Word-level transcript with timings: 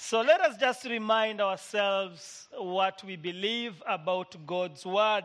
So 0.00 0.20
let 0.20 0.40
us 0.40 0.56
just 0.56 0.84
remind 0.84 1.40
ourselves 1.40 2.46
what 2.56 3.02
we 3.04 3.16
believe 3.16 3.82
about 3.84 4.36
God's 4.46 4.86
Word, 4.86 5.24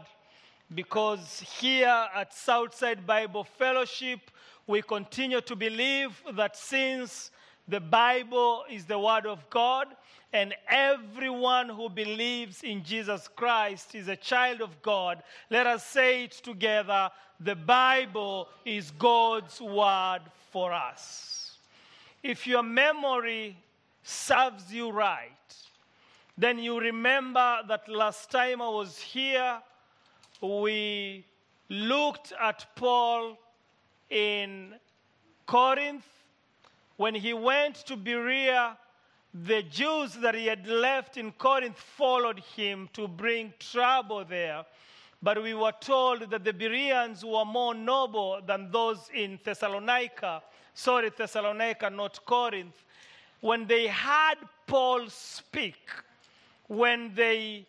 because 0.74 1.42
here 1.42 2.08
at 2.14 2.34
Southside 2.34 3.06
Bible 3.06 3.44
Fellowship, 3.44 4.20
we 4.66 4.82
continue 4.82 5.42
to 5.42 5.56
believe 5.56 6.20
that 6.34 6.58
since 6.58 7.30
the 7.68 7.80
Bible 7.80 8.64
is 8.68 8.86
the 8.86 8.98
Word 8.98 9.28
of 9.28 9.48
God, 9.52 9.90
and 10.34 10.56
everyone 10.68 11.70
who 11.70 11.88
believes 11.88 12.64
in 12.64 12.84
Jesus 12.84 13.30
Christ 13.36 13.94
is 13.94 14.08
a 14.08 14.16
child 14.16 14.60
of 14.60 14.82
God, 14.82 15.22
let 15.52 15.68
us 15.68 15.86
say 15.86 16.24
it 16.24 16.32
together 16.32 17.12
the 17.40 17.56
Bible 17.56 18.50
is 18.66 18.90
God's 18.90 19.62
Word 19.62 20.22
for 20.52 20.74
us. 20.74 21.58
If 22.24 22.48
your 22.48 22.64
memory 22.64 23.56
serves 24.04 24.72
you 24.72 24.92
right, 24.92 25.32
then 26.38 26.60
you 26.60 26.80
remember 26.80 27.60
that 27.68 27.88
last 27.88 28.30
time 28.32 28.62
I 28.62 28.70
was 28.70 28.98
here, 29.00 29.62
we 30.42 31.26
looked 31.70 32.34
at 32.42 32.66
Paul 32.76 33.38
in 34.10 34.76
Corinth. 35.46 36.06
When 36.98 37.16
he 37.16 37.34
went 37.34 37.76
to 37.88 37.96
Berea, 37.96 38.78
the 39.34 39.64
Jews 39.64 40.14
that 40.16 40.36
he 40.36 40.46
had 40.48 40.68
left 40.68 41.18
in 41.18 41.32
Corinth 41.32 41.80
followed 41.80 42.40
him 42.56 42.90
to 42.94 43.08
bring 43.08 43.54
trouble 43.60 44.26
there. 44.26 44.66
But 45.22 45.42
we 45.42 45.54
were 45.54 45.74
told 45.80 46.30
that 46.30 46.44
the 46.44 46.52
Bereans 46.52 47.24
were 47.24 47.46
more 47.46 47.74
noble 47.74 48.42
than 48.46 48.70
those 48.70 49.10
in 49.14 49.40
Thessalonica. 49.44 50.44
Sorry, 50.74 51.10
Thessalonica, 51.16 51.90
not 51.90 52.24
Corinth 52.26 52.84
when 53.44 53.68
they 53.68 53.88
heard 53.88 54.38
Paul 54.68 55.10
speak, 55.10 55.90
when 56.68 57.14
they 57.14 57.68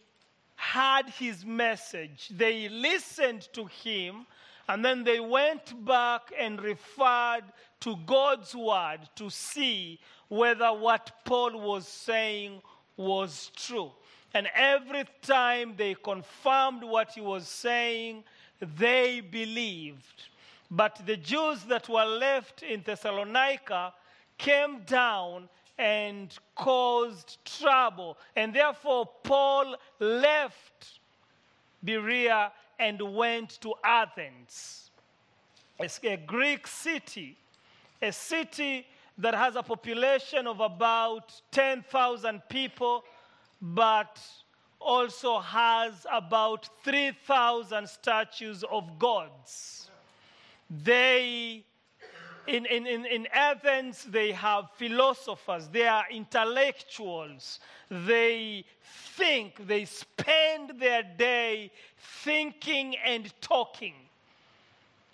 heard 0.55 1.08
his 1.19 1.44
message, 1.44 2.28
they 2.30 2.69
listened 2.69 3.48
to 3.55 3.64
him, 3.64 4.25
and 4.69 4.84
then 4.84 5.02
they 5.02 5.19
went 5.19 5.84
back 5.84 6.33
and 6.39 6.62
referred 6.62 7.42
to 7.80 7.97
God's 8.06 8.55
word 8.55 9.00
to 9.17 9.28
see 9.28 9.98
whether 10.28 10.72
what 10.72 11.11
Paul 11.25 11.61
was 11.61 11.89
saying 11.89 12.62
was 12.97 13.50
true. 13.56 13.91
And 14.33 14.47
every 14.55 15.06
time 15.22 15.75
they 15.77 15.97
confirmed 15.97 16.84
what 16.84 17.11
he 17.11 17.20
was 17.20 17.48
saying, 17.48 18.22
they 18.78 19.20
believed. 19.20 20.28
But 20.70 21.02
the 21.05 21.17
Jews 21.17 21.64
that 21.64 21.89
were 21.89 22.05
left 22.05 22.62
in 22.62 22.83
Thessalonica 22.83 23.92
came 24.39 24.80
down 24.86 25.48
and 25.78 26.36
caused 26.55 27.39
trouble. 27.44 28.17
And 28.36 28.55
therefore, 28.55 29.08
Paul 29.22 29.77
left 29.98 31.00
Berea 31.83 32.53
and 32.78 33.00
went 33.14 33.61
to 33.61 33.75
Athens, 33.84 34.91
a 35.78 36.17
Greek 36.17 36.67
city, 36.67 37.36
a 38.00 38.12
city 38.12 38.86
that 39.19 39.34
has 39.34 39.56
a 39.56 39.62
population 39.62 40.47
of 40.47 40.61
about 40.61 41.41
10,000 41.52 42.42
people, 42.48 43.05
but 43.61 44.20
also 44.80 45.39
has 45.39 46.06
about 46.12 46.69
3,000 46.84 47.89
statues 47.89 48.64
of 48.70 48.98
gods. 48.98 49.91
They 50.69 51.64
in, 52.47 52.67
in, 52.67 52.87
in, 52.87 53.06
in 53.06 53.27
Athens, 53.33 54.05
they 54.05 54.33
have 54.33 54.70
philosophers, 54.77 55.69
they 55.69 55.87
are 55.87 56.05
intellectuals. 56.11 57.61
They 57.91 58.64
think, 59.17 59.67
they 59.67 59.85
spend 59.85 60.79
their 60.79 61.02
day 61.02 61.70
thinking 62.23 62.96
and 63.05 63.33
talking. 63.41 63.95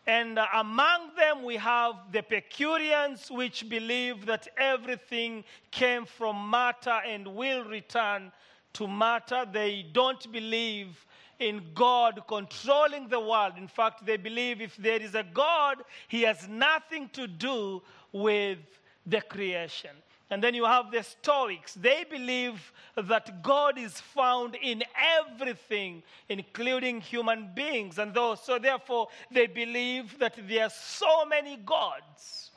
And 0.06 0.40
among 0.54 1.14
them, 1.14 1.44
we 1.44 1.56
have 1.56 1.94
the 2.10 2.18
Epicureans, 2.18 3.30
which 3.30 3.68
believe 3.68 4.26
that 4.26 4.48
everything 4.56 5.44
came 5.70 6.04
from 6.04 6.50
matter 6.50 7.00
and 7.06 7.28
will 7.28 7.64
return 7.64 8.32
to 8.72 8.88
matter. 8.88 9.46
They 9.50 9.86
don't 9.92 10.32
believe 10.32 11.06
in 11.40 11.62
God 11.74 12.22
controlling 12.28 13.08
the 13.08 13.18
world. 13.18 13.54
In 13.56 13.66
fact, 13.66 14.06
they 14.06 14.16
believe 14.16 14.60
if 14.60 14.76
there 14.76 15.00
is 15.00 15.14
a 15.14 15.24
God, 15.24 15.78
he 16.06 16.22
has 16.22 16.46
nothing 16.46 17.08
to 17.14 17.26
do 17.26 17.82
with 18.12 18.58
the 19.06 19.20
creation. 19.22 19.90
And 20.32 20.44
then 20.44 20.54
you 20.54 20.64
have 20.64 20.92
the 20.92 21.02
Stoics. 21.02 21.74
They 21.74 22.04
believe 22.08 22.72
that 22.96 23.42
God 23.42 23.76
is 23.78 24.00
found 24.00 24.54
in 24.54 24.84
everything, 25.18 26.04
including 26.28 27.00
human 27.00 27.50
beings. 27.52 27.98
And 27.98 28.14
those, 28.14 28.40
so 28.40 28.58
therefore, 28.58 29.08
they 29.32 29.48
believe 29.48 30.16
that 30.20 30.36
there 30.46 30.66
are 30.66 30.70
so 30.70 31.24
many 31.24 31.56
gods. 31.56 32.52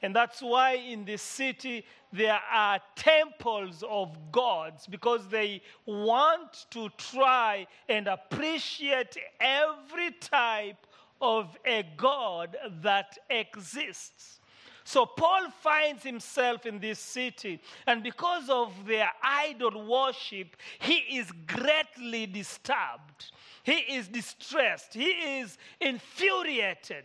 And 0.00 0.16
that's 0.16 0.40
why 0.40 0.74
in 0.74 1.04
this 1.04 1.20
city 1.20 1.84
there 2.12 2.40
are 2.50 2.80
temples 2.96 3.84
of 3.88 4.16
gods 4.32 4.86
because 4.86 5.28
they 5.28 5.62
want 5.86 6.66
to 6.70 6.88
try 6.96 7.66
and 7.88 8.08
appreciate 8.08 9.16
every 9.40 10.12
type 10.20 10.86
of 11.20 11.56
a 11.66 11.84
God 11.96 12.56
that 12.82 13.18
exists. 13.28 14.40
So 14.84 15.04
Paul 15.04 15.50
finds 15.60 16.02
himself 16.02 16.64
in 16.64 16.78
this 16.78 16.98
city, 16.98 17.60
and 17.86 18.02
because 18.02 18.48
of 18.48 18.72
their 18.86 19.10
idol 19.22 19.86
worship, 19.86 20.56
he 20.78 21.18
is 21.18 21.30
greatly 21.46 22.24
disturbed. 22.24 23.32
He 23.64 23.80
is 23.80 24.08
distressed. 24.08 24.94
He 24.94 25.10
is 25.40 25.58
infuriated. 25.78 27.04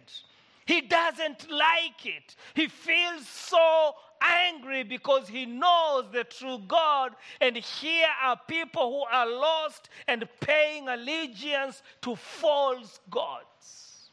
He 0.65 0.79
doesn't 0.79 1.51
like 1.51 2.05
it. 2.05 2.35
He 2.53 2.67
feels 2.67 3.27
so 3.27 3.95
angry 4.23 4.83
because 4.83 5.27
he 5.27 5.45
knows 5.45 6.05
the 6.11 6.23
true 6.23 6.59
God, 6.67 7.13
and 7.41 7.57
here 7.57 8.07
are 8.23 8.39
people 8.47 8.89
who 8.89 9.03
are 9.15 9.29
lost 9.29 9.89
and 10.07 10.27
paying 10.39 10.87
allegiance 10.87 11.83
to 12.01 12.15
false 12.15 12.99
gods. 13.09 14.09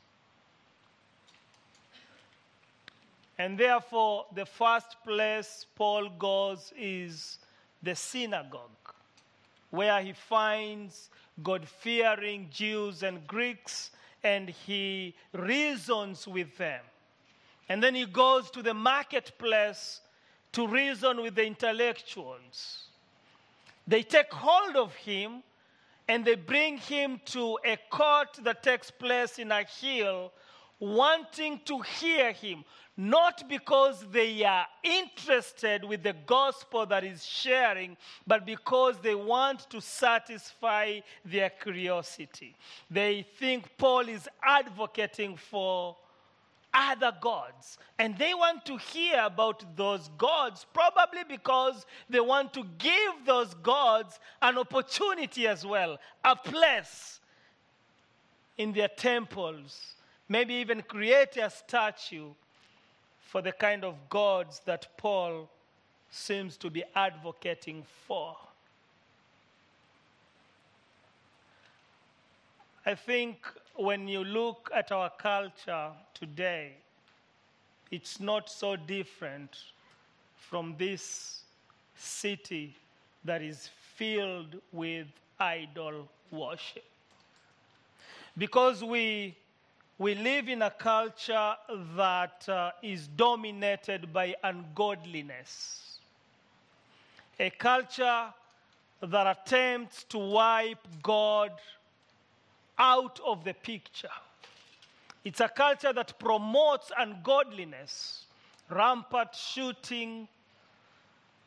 And 3.38 3.56
therefore, 3.56 4.26
the 4.34 4.44
first 4.44 4.96
place 5.02 5.64
Paul 5.74 6.10
goes 6.18 6.72
is 6.76 7.38
the 7.82 7.94
synagogue, 7.94 8.94
where 9.70 10.02
he 10.02 10.12
finds 10.12 11.08
God 11.42 11.66
fearing 11.66 12.48
Jews 12.50 13.02
and 13.02 13.26
Greeks 13.26 13.92
and 14.22 14.50
he 14.50 15.14
reasons 15.32 16.28
with 16.28 16.56
them. 16.58 16.82
And 17.70 17.80
then 17.80 17.94
he 17.94 18.04
goes 18.04 18.50
to 18.50 18.62
the 18.64 18.74
marketplace 18.74 20.00
to 20.50 20.66
reason 20.66 21.22
with 21.22 21.36
the 21.36 21.46
intellectuals. 21.46 22.88
They 23.86 24.02
take 24.02 24.32
hold 24.32 24.74
of 24.74 24.92
him 24.96 25.44
and 26.08 26.24
they 26.24 26.34
bring 26.34 26.78
him 26.78 27.20
to 27.26 27.60
a 27.64 27.78
court 27.88 28.40
that 28.42 28.64
takes 28.64 28.90
place 28.90 29.38
in 29.38 29.52
a 29.52 29.62
hill, 29.62 30.32
wanting 30.80 31.60
to 31.66 31.78
hear 31.78 32.32
him, 32.32 32.64
not 32.96 33.48
because 33.48 34.04
they 34.10 34.42
are 34.42 34.66
interested 34.82 35.84
with 35.84 36.02
the 36.02 36.16
gospel 36.26 36.86
that 36.86 37.04
is 37.04 37.24
sharing, 37.24 37.96
but 38.26 38.44
because 38.44 38.96
they 39.00 39.14
want 39.14 39.70
to 39.70 39.80
satisfy 39.80 40.98
their 41.24 41.50
curiosity. 41.50 42.56
They 42.90 43.24
think 43.38 43.70
Paul 43.78 44.08
is 44.08 44.28
advocating 44.42 45.36
for 45.36 45.96
other 46.72 47.12
gods. 47.20 47.78
And 47.98 48.16
they 48.16 48.34
want 48.34 48.64
to 48.66 48.76
hear 48.76 49.22
about 49.24 49.76
those 49.76 50.10
gods, 50.16 50.66
probably 50.72 51.22
because 51.28 51.86
they 52.08 52.20
want 52.20 52.52
to 52.54 52.64
give 52.78 53.26
those 53.26 53.54
gods 53.54 54.18
an 54.40 54.58
opportunity 54.58 55.46
as 55.46 55.66
well, 55.66 55.98
a 56.24 56.36
place 56.36 57.20
in 58.58 58.72
their 58.72 58.88
temples, 58.88 59.94
maybe 60.28 60.54
even 60.54 60.82
create 60.82 61.36
a 61.36 61.50
statue 61.50 62.28
for 63.22 63.40
the 63.40 63.52
kind 63.52 63.84
of 63.84 63.94
gods 64.08 64.60
that 64.66 64.86
Paul 64.96 65.48
seems 66.10 66.56
to 66.58 66.68
be 66.68 66.84
advocating 66.94 67.84
for. 68.06 68.36
I 72.84 72.94
think 72.94 73.36
when 73.80 74.06
you 74.06 74.22
look 74.22 74.70
at 74.74 74.92
our 74.92 75.10
culture 75.10 75.88
today, 76.12 76.72
it's 77.90 78.20
not 78.20 78.50
so 78.50 78.76
different 78.76 79.56
from 80.36 80.74
this 80.78 81.42
city 81.96 82.74
that 83.24 83.40
is 83.42 83.70
filled 83.96 84.56
with 84.72 85.06
idol 85.38 86.08
worship. 86.30 86.84
Because 88.36 88.84
we 88.84 89.34
we 89.98 90.14
live 90.14 90.48
in 90.48 90.62
a 90.62 90.70
culture 90.70 91.54
that 91.94 92.48
uh, 92.48 92.70
is 92.82 93.06
dominated 93.08 94.12
by 94.12 94.34
ungodliness. 94.42 95.98
a 97.38 97.50
culture 97.50 98.24
that 99.02 99.26
attempts 99.26 100.04
to 100.04 100.18
wipe 100.18 100.86
God 101.02 101.52
out 102.80 103.20
of 103.26 103.44
the 103.44 103.52
picture. 103.52 104.08
It's 105.22 105.40
a 105.40 105.48
culture 105.48 105.92
that 105.92 106.18
promotes 106.18 106.90
ungodliness, 106.98 108.24
rampant 108.70 109.34
shooting. 109.34 110.26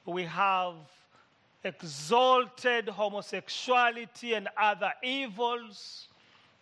We 0.05 0.23
have 0.25 0.75
exalted 1.63 2.87
homosexuality 2.87 4.35
and 4.35 4.47
other 4.55 4.93
evils. 5.03 6.07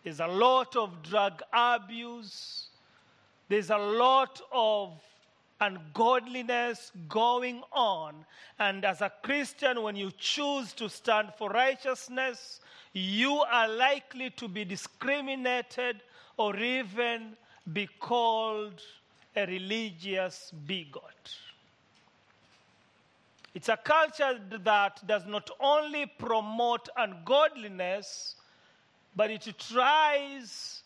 There's 0.04 0.22
a 0.22 0.28
lot 0.28 0.76
of 0.78 1.04
drug 1.04 1.44
abuse. 1.52 2.68
There's 3.50 3.72
a 3.72 3.78
lot 3.78 4.40
of 4.54 4.94
ungodliness 5.60 6.94
going 7.10 7.62
on. 7.74 8.16
And 8.58 8.86
as 8.86 9.02
a 9.02 9.12
Christian, 9.22 9.84
when 9.84 9.98
you 9.98 10.12
choose 10.18 10.72
to 10.74 10.90
stand 10.90 11.34
for 11.38 11.50
righteousness, 11.50 12.62
you 12.94 13.34
are 13.40 13.68
likely 13.68 14.30
to 14.32 14.48
be 14.48 14.66
discriminated 14.66 16.02
or 16.38 16.56
even 16.58 17.36
be 17.72 17.88
called 18.00 18.82
a 19.36 19.46
religious 19.46 20.52
bigot. 20.68 21.36
It's 23.54 23.70
a 23.70 23.78
culture 23.78 24.40
that 24.64 25.06
does 25.06 25.26
not 25.26 25.50
only 25.60 26.06
promote 26.06 26.88
ungodliness, 26.98 28.36
but 29.16 29.30
it 29.30 29.54
tries 29.58 30.84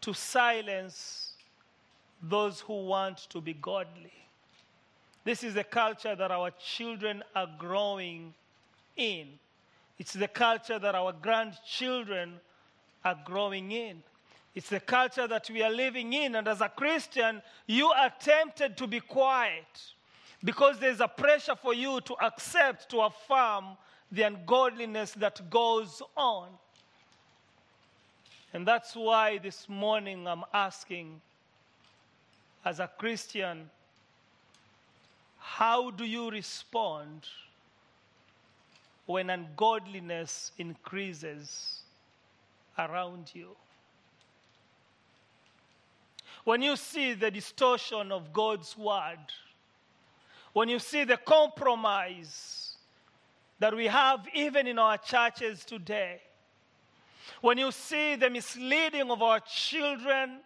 to 0.00 0.14
silence 0.14 1.32
those 2.22 2.60
who 2.60 2.86
want 2.86 3.18
to 3.30 3.40
be 3.40 3.52
godly. 3.54 4.12
This 5.24 5.42
is 5.42 5.54
the 5.54 5.64
culture 5.64 6.14
that 6.14 6.30
our 6.30 6.50
children 6.52 7.22
are 7.34 7.48
growing 7.58 8.34
in. 8.96 9.28
It's 9.98 10.12
the 10.12 10.28
culture 10.28 10.78
that 10.78 10.94
our 10.94 11.12
grandchildren 11.12 12.40
are 13.04 13.18
growing 13.24 13.72
in. 13.72 14.02
It's 14.54 14.68
the 14.68 14.80
culture 14.80 15.26
that 15.26 15.50
we 15.50 15.62
are 15.62 15.70
living 15.70 16.12
in. 16.12 16.36
And 16.36 16.46
as 16.46 16.60
a 16.60 16.68
Christian, 16.68 17.42
you 17.66 17.88
are 17.88 18.12
tempted 18.20 18.76
to 18.76 18.86
be 18.86 19.00
quiet 19.00 19.66
because 20.42 20.78
there's 20.78 21.00
a 21.00 21.08
pressure 21.08 21.56
for 21.56 21.74
you 21.74 22.00
to 22.02 22.14
accept, 22.24 22.90
to 22.90 23.00
affirm 23.00 23.76
the 24.12 24.22
ungodliness 24.22 25.12
that 25.12 25.48
goes 25.50 26.02
on. 26.16 26.48
And 28.52 28.66
that's 28.66 28.94
why 28.94 29.38
this 29.38 29.68
morning 29.68 30.28
I'm 30.28 30.44
asking, 30.52 31.20
as 32.64 32.78
a 32.78 32.88
Christian, 32.98 33.68
how 35.38 35.90
do 35.90 36.04
you 36.04 36.30
respond 36.30 37.26
when 39.06 39.30
ungodliness 39.30 40.52
increases 40.58 41.80
around 42.78 43.30
you? 43.34 43.56
When 46.44 46.60
you 46.60 46.76
see 46.76 47.14
the 47.14 47.30
distortion 47.30 48.12
of 48.12 48.32
God's 48.32 48.76
word, 48.76 49.18
when 50.52 50.68
you 50.68 50.78
see 50.78 51.04
the 51.04 51.16
compromise 51.16 52.76
that 53.58 53.74
we 53.74 53.86
have 53.86 54.26
even 54.34 54.66
in 54.66 54.78
our 54.78 54.98
churches 54.98 55.64
today, 55.64 56.20
when 57.40 57.56
you 57.56 57.72
see 57.72 58.16
the 58.16 58.28
misleading 58.28 59.10
of 59.10 59.22
our 59.22 59.40
children 59.40 60.40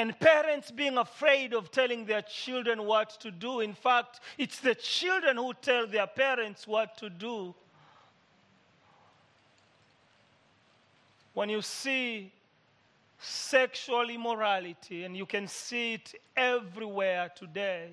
and 0.00 0.18
parents 0.18 0.70
being 0.70 0.96
afraid 0.96 1.52
of 1.52 1.70
telling 1.70 2.06
their 2.06 2.22
children 2.22 2.86
what 2.86 3.20
to 3.20 3.30
do. 3.30 3.60
In 3.60 3.74
fact, 3.74 4.20
it's 4.38 4.58
the 4.58 4.74
children 4.74 5.36
who 5.36 5.52
tell 5.60 5.86
their 5.86 6.06
parents 6.06 6.66
what 6.66 6.96
to 6.96 7.10
do. 7.10 7.54
When 11.34 11.50
you 11.50 11.60
see 11.60 12.32
sexual 13.18 14.08
immorality, 14.08 15.04
and 15.04 15.14
you 15.14 15.26
can 15.26 15.46
see 15.46 15.92
it 15.92 16.14
everywhere 16.34 17.30
today, 17.36 17.90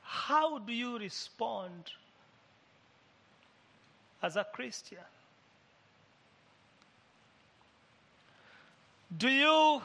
how 0.00 0.56
do 0.56 0.72
you 0.72 0.98
respond 0.98 1.92
as 4.22 4.36
a 4.36 4.46
Christian? 4.50 4.96
Do 9.18 9.28
you 9.28 9.82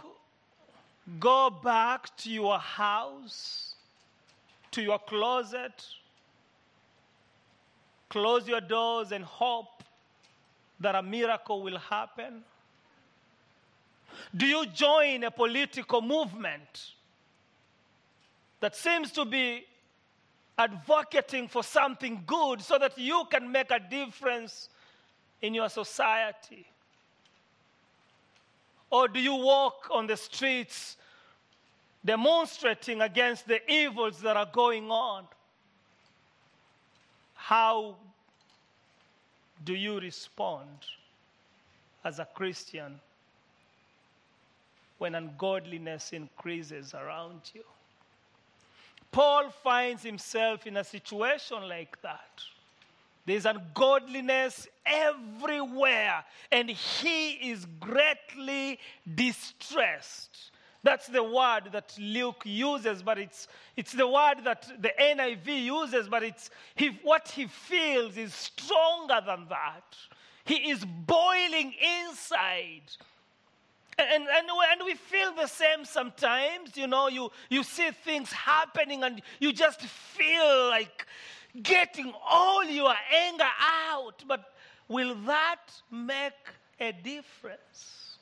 go 1.20 1.50
back 1.50 2.16
to 2.18 2.30
your 2.30 2.60
house, 2.60 3.76
to 4.72 4.82
your 4.82 5.00
closet, 5.00 5.86
close 8.10 8.48
your 8.48 8.62
doors, 8.62 9.12
and 9.12 9.24
hope 9.24 9.84
that 10.80 10.96
a 10.96 11.02
miracle 11.02 11.62
will 11.62 11.78
happen? 11.78 12.44
Do 14.36 14.46
you 14.46 14.66
join 14.68 15.24
a 15.24 15.32
political 15.32 16.02
movement 16.02 16.92
that 18.60 18.76
seems 18.76 19.12
to 19.14 19.26
be 19.26 19.66
advocating 20.58 21.48
for 21.48 21.64
something 21.64 22.24
good 22.26 22.62
so 22.62 22.78
that 22.78 22.98
you 22.98 23.24
can 23.30 23.52
make 23.52 23.72
a 23.72 23.80
difference 23.80 24.70
in 25.42 25.54
your 25.54 25.70
society? 25.70 26.68
Or 28.92 29.08
do 29.08 29.20
you 29.20 29.36
walk 29.36 29.88
on 29.90 30.06
the 30.06 30.18
streets 30.18 30.98
demonstrating 32.04 33.02
against 33.02 33.48
the 33.48 33.60
evils 33.72 34.20
that 34.22 34.36
are 34.36 34.50
going 34.52 34.92
on? 34.92 35.24
How 37.36 37.96
do 39.64 39.74
you 39.74 40.00
respond 40.00 40.68
as 42.04 42.20
a 42.20 42.26
Christian 42.26 43.00
when 44.98 45.16
ungodliness 45.16 46.12
increases 46.12 46.94
around 46.94 47.42
you? 47.54 47.64
Paul 49.12 49.50
finds 49.50 50.04
himself 50.04 50.68
in 50.68 50.78
a 50.78 50.84
situation 50.84 51.68
like 51.68 52.02
that. 52.02 52.42
There's 53.26 53.46
ungodliness 53.46 54.68
everywhere, 54.86 56.24
and 56.52 56.70
he 56.70 57.52
is 57.52 57.66
greatly 57.80 58.80
distressed. 59.16 60.52
That's 60.84 61.08
the 61.08 61.24
word 61.24 61.70
that 61.74 61.96
Luke 62.00 62.42
uses, 62.44 63.04
but 63.04 63.20
it's, 63.20 63.48
it's 63.78 63.92
the 63.92 64.08
word 64.08 64.44
that 64.46 64.68
the 64.80 64.92
NIV 65.00 65.64
uses, 65.64 66.08
but 66.10 66.24
it's 66.24 66.50
he, 66.76 66.88
what 67.04 67.28
he 67.28 67.46
feels 67.46 68.18
is 68.18 68.34
stronger 68.34 69.22
than 69.26 69.46
that. 69.50 69.96
He 70.44 70.72
is 70.72 70.84
boiling 70.84 71.74
inside. 72.08 72.82
And, 74.00 74.24
and, 74.24 74.48
and 74.72 74.82
we 74.84 74.96
feel 74.96 75.34
the 75.36 75.46
same 75.46 75.86
sometimes. 75.86 76.76
You 76.76 76.88
know, 76.88 77.10
you, 77.10 77.32
you 77.50 77.62
see 77.62 77.92
things 77.92 78.32
happening 78.32 79.04
and 79.04 79.22
you 79.40 79.54
just 79.54 79.82
feel 79.82 80.70
like 80.70 81.06
getting 81.62 82.14
all 82.28 82.64
your 82.64 82.94
anger 83.14 83.50
out. 83.90 84.24
But 84.28 84.54
will 84.88 85.16
that 85.26 85.72
make 85.90 86.34
a 86.80 86.92
difference? 86.92 88.18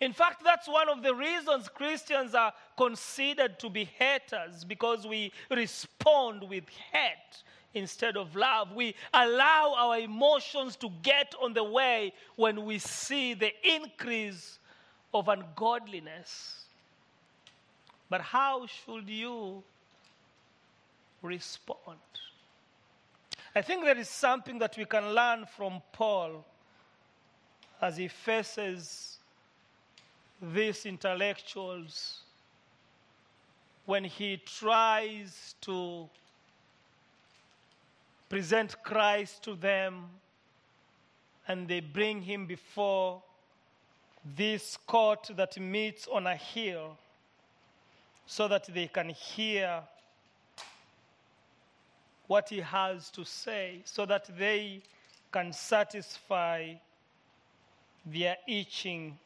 In 0.00 0.12
fact, 0.12 0.42
that's 0.44 0.68
one 0.68 0.88
of 0.88 1.02
the 1.02 1.14
reasons 1.14 1.68
Christians 1.68 2.34
are 2.34 2.52
considered 2.76 3.58
to 3.60 3.70
be 3.70 3.84
haters 3.84 4.64
because 4.64 5.06
we 5.06 5.32
respond 5.50 6.42
with 6.48 6.64
hate 6.92 7.42
instead 7.74 8.16
of 8.16 8.36
love. 8.36 8.72
We 8.72 8.94
allow 9.12 9.74
our 9.76 9.98
emotions 9.98 10.76
to 10.76 10.90
get 11.02 11.34
on 11.40 11.54
the 11.54 11.64
way 11.64 12.12
when 12.36 12.64
we 12.64 12.78
see 12.78 13.34
the 13.34 13.52
increase 13.62 14.58
of 15.12 15.28
ungodliness. 15.28 16.64
But 18.10 18.20
how 18.20 18.66
should 18.66 19.08
you 19.08 19.62
respond. 21.24 21.98
I 23.56 23.62
think 23.62 23.84
there 23.84 23.98
is 23.98 24.08
something 24.08 24.58
that 24.58 24.76
we 24.76 24.84
can 24.84 25.14
learn 25.14 25.46
from 25.46 25.80
Paul 25.92 26.44
as 27.80 27.96
he 27.96 28.08
faces 28.08 29.18
these 30.40 30.86
intellectuals 30.86 32.20
when 33.86 34.04
he 34.04 34.40
tries 34.44 35.54
to 35.62 36.08
present 38.28 38.82
Christ 38.82 39.42
to 39.44 39.54
them 39.54 40.06
and 41.46 41.68
they 41.68 41.80
bring 41.80 42.22
him 42.22 42.46
before 42.46 43.22
this 44.36 44.78
court 44.86 45.30
that 45.36 45.58
meets 45.60 46.08
on 46.08 46.26
a 46.26 46.34
hill 46.34 46.96
so 48.26 48.48
that 48.48 48.64
they 48.72 48.86
can 48.86 49.10
hear 49.10 49.82
what 52.26 52.48
he 52.48 52.60
has 52.60 53.10
to 53.10 53.24
say 53.24 53.82
so 53.84 54.06
that 54.06 54.28
they 54.38 54.82
can 55.32 55.52
satisfy 55.52 56.72
their 58.06 58.36
itching 58.46 59.18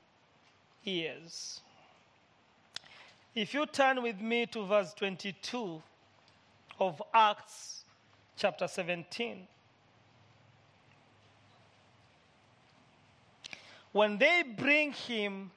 ears. 0.85 1.61
If 3.35 3.55
you 3.55 3.67
turn 3.67 4.03
with 4.03 4.21
me 4.21 4.47
to 4.47 4.65
verse 4.65 4.95
22 4.95 5.83
of 6.81 7.03
Acts 7.13 7.85
chapter 8.37 8.69
17. 8.69 9.47
When 13.93 14.17
they 14.19 14.45
bring 14.57 14.93
him 14.93 15.51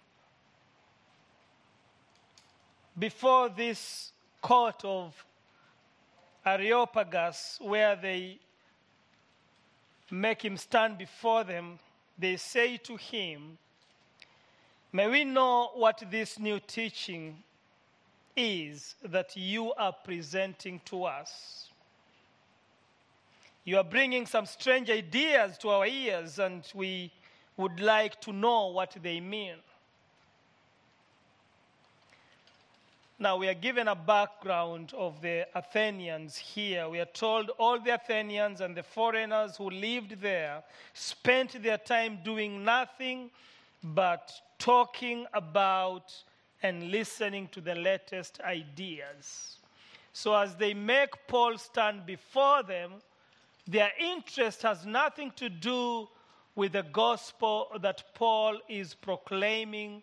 before 2.97 3.49
this 3.49 4.11
court 4.41 4.83
of 4.83 5.13
Areopagus, 6.45 7.59
where 7.61 7.95
they 7.95 8.39
make 10.09 10.43
him 10.43 10.57
stand 10.57 10.97
before 10.97 11.43
them, 11.43 11.79
they 12.17 12.35
say 12.35 12.77
to 12.77 12.97
him, 12.97 13.57
May 14.93 15.07
we 15.07 15.23
know 15.23 15.71
what 15.75 16.03
this 16.11 16.37
new 16.37 16.59
teaching 16.59 17.43
is 18.35 18.95
that 19.03 19.37
you 19.37 19.73
are 19.73 19.93
presenting 20.03 20.81
to 20.85 21.05
us. 21.05 21.69
You 23.63 23.77
are 23.77 23.83
bringing 23.83 24.25
some 24.25 24.45
strange 24.45 24.89
ideas 24.89 25.57
to 25.59 25.69
our 25.69 25.85
ears, 25.85 26.39
and 26.39 26.63
we 26.73 27.11
would 27.57 27.79
like 27.79 28.19
to 28.21 28.33
know 28.33 28.67
what 28.67 28.97
they 29.01 29.19
mean. 29.19 29.55
Now, 33.21 33.37
we 33.37 33.47
are 33.49 33.53
given 33.53 33.87
a 33.87 33.93
background 33.93 34.93
of 34.97 35.21
the 35.21 35.47
Athenians 35.53 36.37
here. 36.37 36.89
We 36.89 36.99
are 36.99 37.05
told 37.05 37.51
all 37.59 37.79
the 37.79 37.93
Athenians 37.93 38.61
and 38.61 38.75
the 38.75 38.81
foreigners 38.81 39.57
who 39.57 39.69
lived 39.69 40.19
there 40.21 40.63
spent 40.95 41.61
their 41.61 41.77
time 41.77 42.17
doing 42.25 42.65
nothing 42.65 43.29
but 43.83 44.31
talking 44.57 45.27
about 45.35 46.11
and 46.63 46.89
listening 46.89 47.47
to 47.49 47.61
the 47.61 47.75
latest 47.75 48.41
ideas. 48.41 49.57
So, 50.13 50.33
as 50.33 50.55
they 50.55 50.73
make 50.73 51.11
Paul 51.27 51.59
stand 51.59 52.07
before 52.07 52.63
them, 52.63 52.93
their 53.67 53.91
interest 53.99 54.63
has 54.63 54.83
nothing 54.83 55.31
to 55.35 55.47
do 55.47 56.09
with 56.55 56.71
the 56.71 56.87
gospel 56.91 57.67
that 57.81 58.15
Paul 58.15 58.57
is 58.67 58.95
proclaiming 58.95 60.01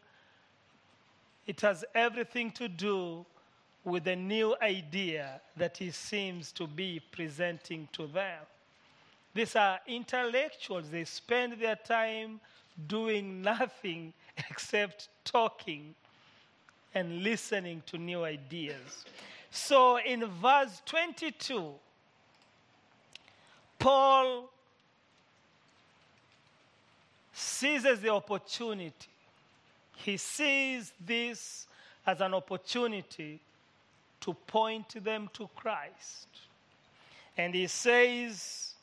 it 1.49 1.62
has 1.62 1.83
everything 1.95 2.50
to 2.52 2.69
do 2.69 3.25
with 3.83 4.05
the 4.05 4.14
new 4.14 4.55
idea 4.61 5.40
that 5.57 5.78
he 5.78 5.90
seems 5.90 6.52
to 6.52 6.67
be 6.67 7.00
presenting 7.11 7.88
to 7.93 8.07
them. 8.07 8.43
These 9.33 9.57
are 9.57 9.81
intellectuals. 9.87 10.90
They 10.90 11.05
spend 11.05 11.55
their 11.55 11.76
time 11.76 12.38
doing 12.87 13.40
nothing 13.40 14.12
except 14.50 15.09
talking 15.25 15.95
and 16.95 17.23
listening 17.23 17.83
to 17.87 17.97
new 17.97 18.25
ideas. 18.25 19.07
So 19.50 19.99
in 19.99 20.26
verse 20.26 20.83
22, 20.85 21.73
Paul 23.78 24.50
seizes 27.33 28.00
the 28.00 28.11
opportunity 28.11 29.09
he 30.05 30.17
sees 30.17 30.93
this 31.05 31.67
as 32.07 32.21
an 32.21 32.35
opportunity 32.35 33.40
to 34.21 34.35
point 34.35 35.05
them 35.05 35.28
to 35.35 35.49
Christ. 35.57 36.28
And 37.37 37.55
he 37.55 37.67
says, 37.67 38.75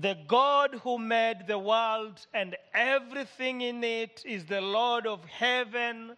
The 0.00 0.16
God 0.26 0.80
who 0.82 0.98
made 0.98 1.46
the 1.46 1.58
world 1.58 2.26
and 2.32 2.56
everything 2.74 3.60
in 3.62 3.82
it 3.82 4.22
is 4.26 4.44
the 4.44 4.60
Lord 4.60 5.06
of 5.06 5.24
heaven 5.24 6.12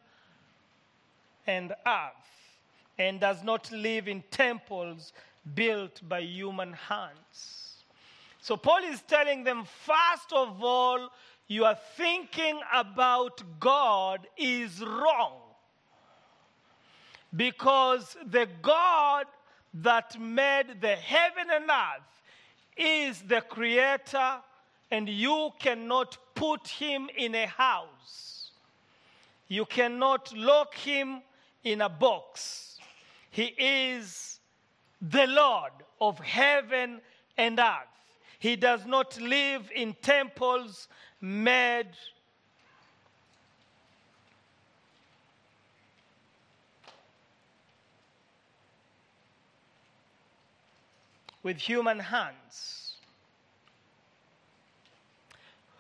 and 1.46 1.72
earth, 1.86 2.12
and 2.98 3.20
does 3.20 3.44
not 3.44 3.70
live 3.70 4.08
in 4.08 4.22
temples 4.30 5.12
built 5.54 6.00
by 6.08 6.20
human 6.20 6.72
hands. 6.72 7.84
So, 8.40 8.56
Paul 8.56 8.84
is 8.84 9.02
telling 9.02 9.44
them, 9.44 9.64
first 9.64 10.32
of 10.32 10.62
all, 10.62 11.08
your 11.48 11.76
thinking 11.96 12.60
about 12.74 13.42
God 13.60 14.26
is 14.36 14.80
wrong. 14.80 15.40
Because 17.34 18.16
the 18.30 18.48
God 18.62 19.26
that 19.74 20.18
made 20.18 20.80
the 20.80 20.96
heaven 20.96 21.48
and 21.52 21.70
earth 21.70 22.22
is 22.76 23.22
the 23.22 23.40
creator, 23.40 24.36
and 24.90 25.08
you 25.08 25.50
cannot 25.58 26.16
put 26.34 26.66
him 26.68 27.08
in 27.16 27.34
a 27.34 27.46
house. 27.46 28.50
You 29.48 29.64
cannot 29.64 30.36
lock 30.36 30.74
him 30.74 31.22
in 31.64 31.80
a 31.80 31.88
box. 31.88 32.78
He 33.30 33.54
is 33.58 34.40
the 35.00 35.26
Lord 35.26 35.72
of 36.00 36.18
heaven 36.18 37.00
and 37.36 37.58
earth. 37.58 37.96
He 38.38 38.56
does 38.56 38.86
not 38.86 39.20
live 39.20 39.70
in 39.74 39.94
temples 40.02 40.88
made 41.26 41.88
with 51.42 51.56
human 51.58 51.98
hands. 51.98 52.94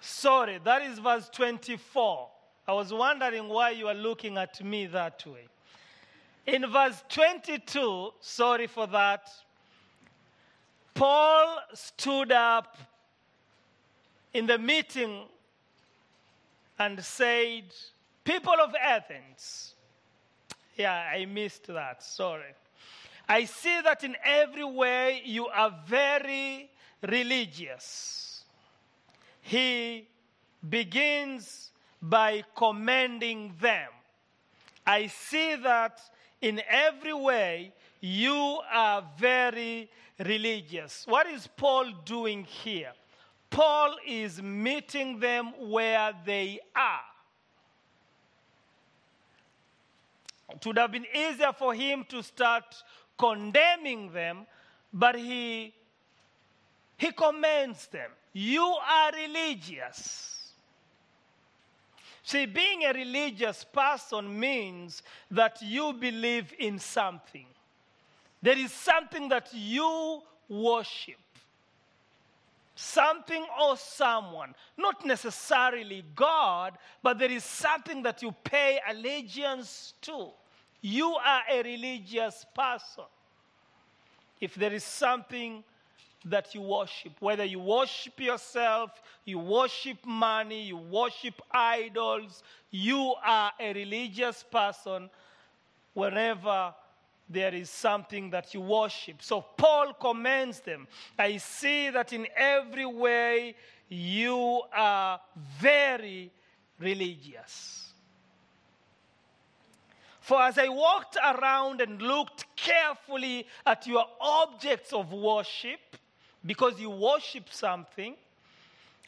Sorry, 0.00 0.58
that 0.64 0.82
is 0.82 0.98
verse 0.98 1.28
24. 1.28 2.28
I 2.66 2.72
was 2.72 2.92
wondering 2.92 3.48
why 3.48 3.70
you 3.70 3.86
are 3.86 3.94
looking 3.94 4.36
at 4.38 4.62
me 4.64 4.86
that 4.86 5.24
way. 5.26 5.46
In 6.46 6.70
verse 6.70 7.04
22, 7.08 8.12
sorry 8.20 8.66
for 8.66 8.86
that, 8.88 9.28
Paul 10.94 11.58
stood 11.74 12.32
up 12.32 12.76
in 14.32 14.46
the 14.46 14.58
meeting 14.58 15.22
and 16.78 17.02
said, 17.04 17.64
People 18.24 18.54
of 18.60 18.74
Athens, 18.74 19.74
yeah, 20.76 21.10
I 21.14 21.24
missed 21.26 21.68
that, 21.68 22.02
sorry. 22.02 22.54
I 23.28 23.44
see 23.44 23.80
that 23.82 24.04
in 24.04 24.16
every 24.24 24.64
way 24.64 25.22
you 25.24 25.46
are 25.46 25.74
very 25.86 26.70
religious. 27.02 28.44
He 29.40 30.08
begins 30.68 31.70
by 32.02 32.44
commending 32.56 33.54
them. 33.60 33.88
I 34.86 35.06
see 35.06 35.56
that 35.56 36.00
in 36.40 36.62
every 36.68 37.14
way 37.14 37.72
you 38.00 38.60
are 38.72 39.04
very 39.18 39.90
religious. 40.18 41.04
What 41.08 41.26
is 41.26 41.46
Paul 41.46 41.92
doing 42.04 42.44
here? 42.44 42.92
Paul 43.50 43.96
is 44.06 44.40
meeting 44.42 45.20
them 45.20 45.52
where 45.58 46.12
they 46.24 46.60
are. 46.74 47.00
It 50.50 50.64
would 50.66 50.78
have 50.78 50.92
been 50.92 51.06
easier 51.14 51.52
for 51.52 51.74
him 51.74 52.04
to 52.08 52.22
start 52.22 52.64
condemning 53.18 54.12
them, 54.12 54.46
but 54.92 55.16
he, 55.16 55.74
he 56.96 57.12
commends 57.12 57.86
them. 57.88 58.10
You 58.32 58.62
are 58.62 59.12
religious. 59.12 60.52
See, 62.22 62.46
being 62.46 62.84
a 62.84 62.92
religious 62.92 63.64
person 63.64 64.38
means 64.38 65.02
that 65.30 65.58
you 65.62 65.92
believe 65.92 66.52
in 66.58 66.78
something. 66.78 67.46
There 68.42 68.58
is 68.58 68.72
something 68.72 69.28
that 69.28 69.48
you 69.52 70.22
worship. 70.48 71.16
Something 72.78 73.42
or 73.58 73.78
someone, 73.78 74.54
not 74.76 75.04
necessarily 75.04 76.04
God, 76.14 76.76
but 77.02 77.18
there 77.18 77.30
is 77.30 77.42
something 77.42 78.02
that 78.02 78.20
you 78.20 78.34
pay 78.44 78.78
allegiance 78.86 79.94
to. 80.02 80.28
You 80.82 81.14
are 81.14 81.40
a 81.50 81.62
religious 81.62 82.44
person. 82.54 83.04
If 84.42 84.54
there 84.56 84.74
is 84.74 84.84
something 84.84 85.64
that 86.26 86.54
you 86.54 86.60
worship, 86.60 87.12
whether 87.20 87.44
you 87.44 87.60
worship 87.60 88.20
yourself, 88.20 88.90
you 89.24 89.38
worship 89.38 90.04
money, 90.04 90.64
you 90.64 90.76
worship 90.76 91.40
idols, 91.50 92.42
you 92.70 93.14
are 93.24 93.52
a 93.58 93.72
religious 93.72 94.42
person 94.42 95.08
wherever 95.94 96.74
there 97.28 97.54
is 97.54 97.70
something 97.70 98.30
that 98.30 98.54
you 98.54 98.60
worship. 98.60 99.22
So 99.22 99.40
Paul 99.40 99.94
commends 99.94 100.60
them. 100.60 100.86
I 101.18 101.38
see 101.38 101.90
that 101.90 102.12
in 102.12 102.26
every 102.36 102.86
way 102.86 103.56
you 103.88 104.62
are 104.72 105.20
very 105.58 106.30
religious. 106.78 107.92
For 110.20 110.42
as 110.42 110.58
I 110.58 110.68
walked 110.68 111.16
around 111.16 111.80
and 111.80 112.02
looked 112.02 112.46
carefully 112.56 113.46
at 113.64 113.86
your 113.86 114.04
objects 114.20 114.92
of 114.92 115.12
worship, 115.12 115.80
because 116.44 116.80
you 116.80 116.90
worship 116.90 117.48
something, 117.48 118.16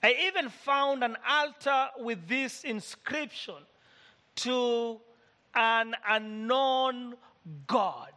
I 0.02 0.14
even 0.28 0.48
found 0.48 1.02
an 1.02 1.16
altar 1.28 1.88
with 1.98 2.28
this 2.28 2.62
inscription 2.62 3.56
to 4.36 5.00
an 5.54 5.96
unknown 6.08 7.16
God. 7.66 8.12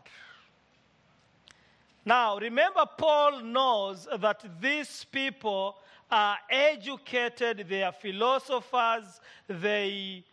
Now, 2.06 2.40
remember, 2.40 2.86
Paul 2.98 3.42
knows 3.42 4.08
that 4.20 4.44
these 4.60 5.06
people 5.12 5.78
are 6.10 6.38
educated, 6.50 7.66
they 7.70 7.84
are 7.84 7.92
philosophers, 7.92 9.22
they 9.48 10.24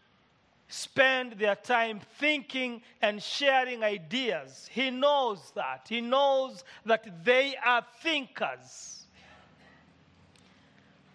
spend 0.68 1.32
their 1.32 1.54
time 1.54 2.00
thinking 2.18 2.82
and 3.00 3.22
sharing 3.22 3.82
ideas. 3.82 4.68
He 4.70 4.90
knows 4.90 5.52
that. 5.54 5.86
He 5.88 6.00
knows 6.00 6.64
that 6.84 7.24
they 7.24 7.54
are 7.64 7.84
thinkers. 8.00 9.06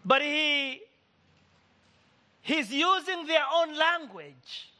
But 0.05 0.21
he 0.21 0.81
he's 2.41 2.71
using 2.71 3.25
their 3.27 3.45
own 3.53 3.77
language. 3.77 4.72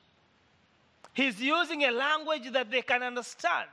He's 1.13 1.39
using 1.39 1.83
a 1.83 1.91
language 1.91 2.51
that 2.51 2.71
they 2.71 2.81
can 2.81 3.03
understand. 3.03 3.69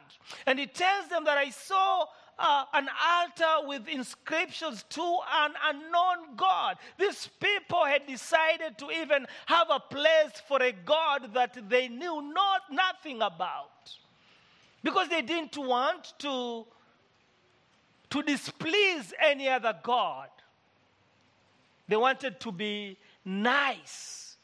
And 0.46 0.58
he 0.58 0.66
tells 0.66 1.08
them 1.08 1.24
that 1.24 1.38
I 1.38 1.50
saw 1.50 2.04
uh, 2.38 2.64
an 2.74 2.88
altar 3.06 3.66
with 3.66 3.88
inscriptions 3.88 4.84
to 4.90 5.18
an 5.32 5.52
unknown 5.64 6.36
God. 6.36 6.76
These 6.98 7.28
people 7.40 7.84
had 7.84 8.06
decided 8.06 8.78
to 8.78 8.90
even 8.90 9.26
have 9.46 9.68
a 9.70 9.80
place 9.80 10.42
for 10.48 10.62
a 10.62 10.72
God 10.72 11.32
that 11.34 11.56
they 11.68 11.88
knew 11.88 12.22
not, 12.32 12.62
nothing 12.70 13.16
about. 13.22 13.70
Because 14.82 15.08
they 15.08 15.22
didn't 15.22 15.56
want 15.58 16.14
to, 16.20 16.66
to 18.10 18.22
displease 18.22 19.12
any 19.20 19.48
other 19.48 19.76
God. 19.82 20.28
They 21.88 21.96
wanted 21.96 22.40
to 22.40 22.52
be 22.52 22.96
nice 23.24 24.36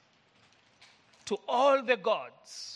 to 1.26 1.38
all 1.48 1.82
the 1.82 1.96
gods. 1.96 2.75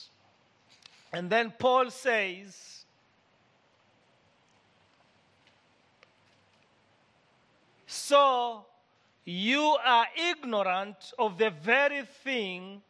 And 1.13 1.29
then 1.29 1.53
Paul 1.59 1.91
says, 1.91 2.85
So 7.87 8.65
you 9.25 9.77
are 9.85 10.07
ignorant 10.31 11.13
of 11.19 11.39
the 11.39 11.51
very 11.51 12.03
thing 12.25 12.83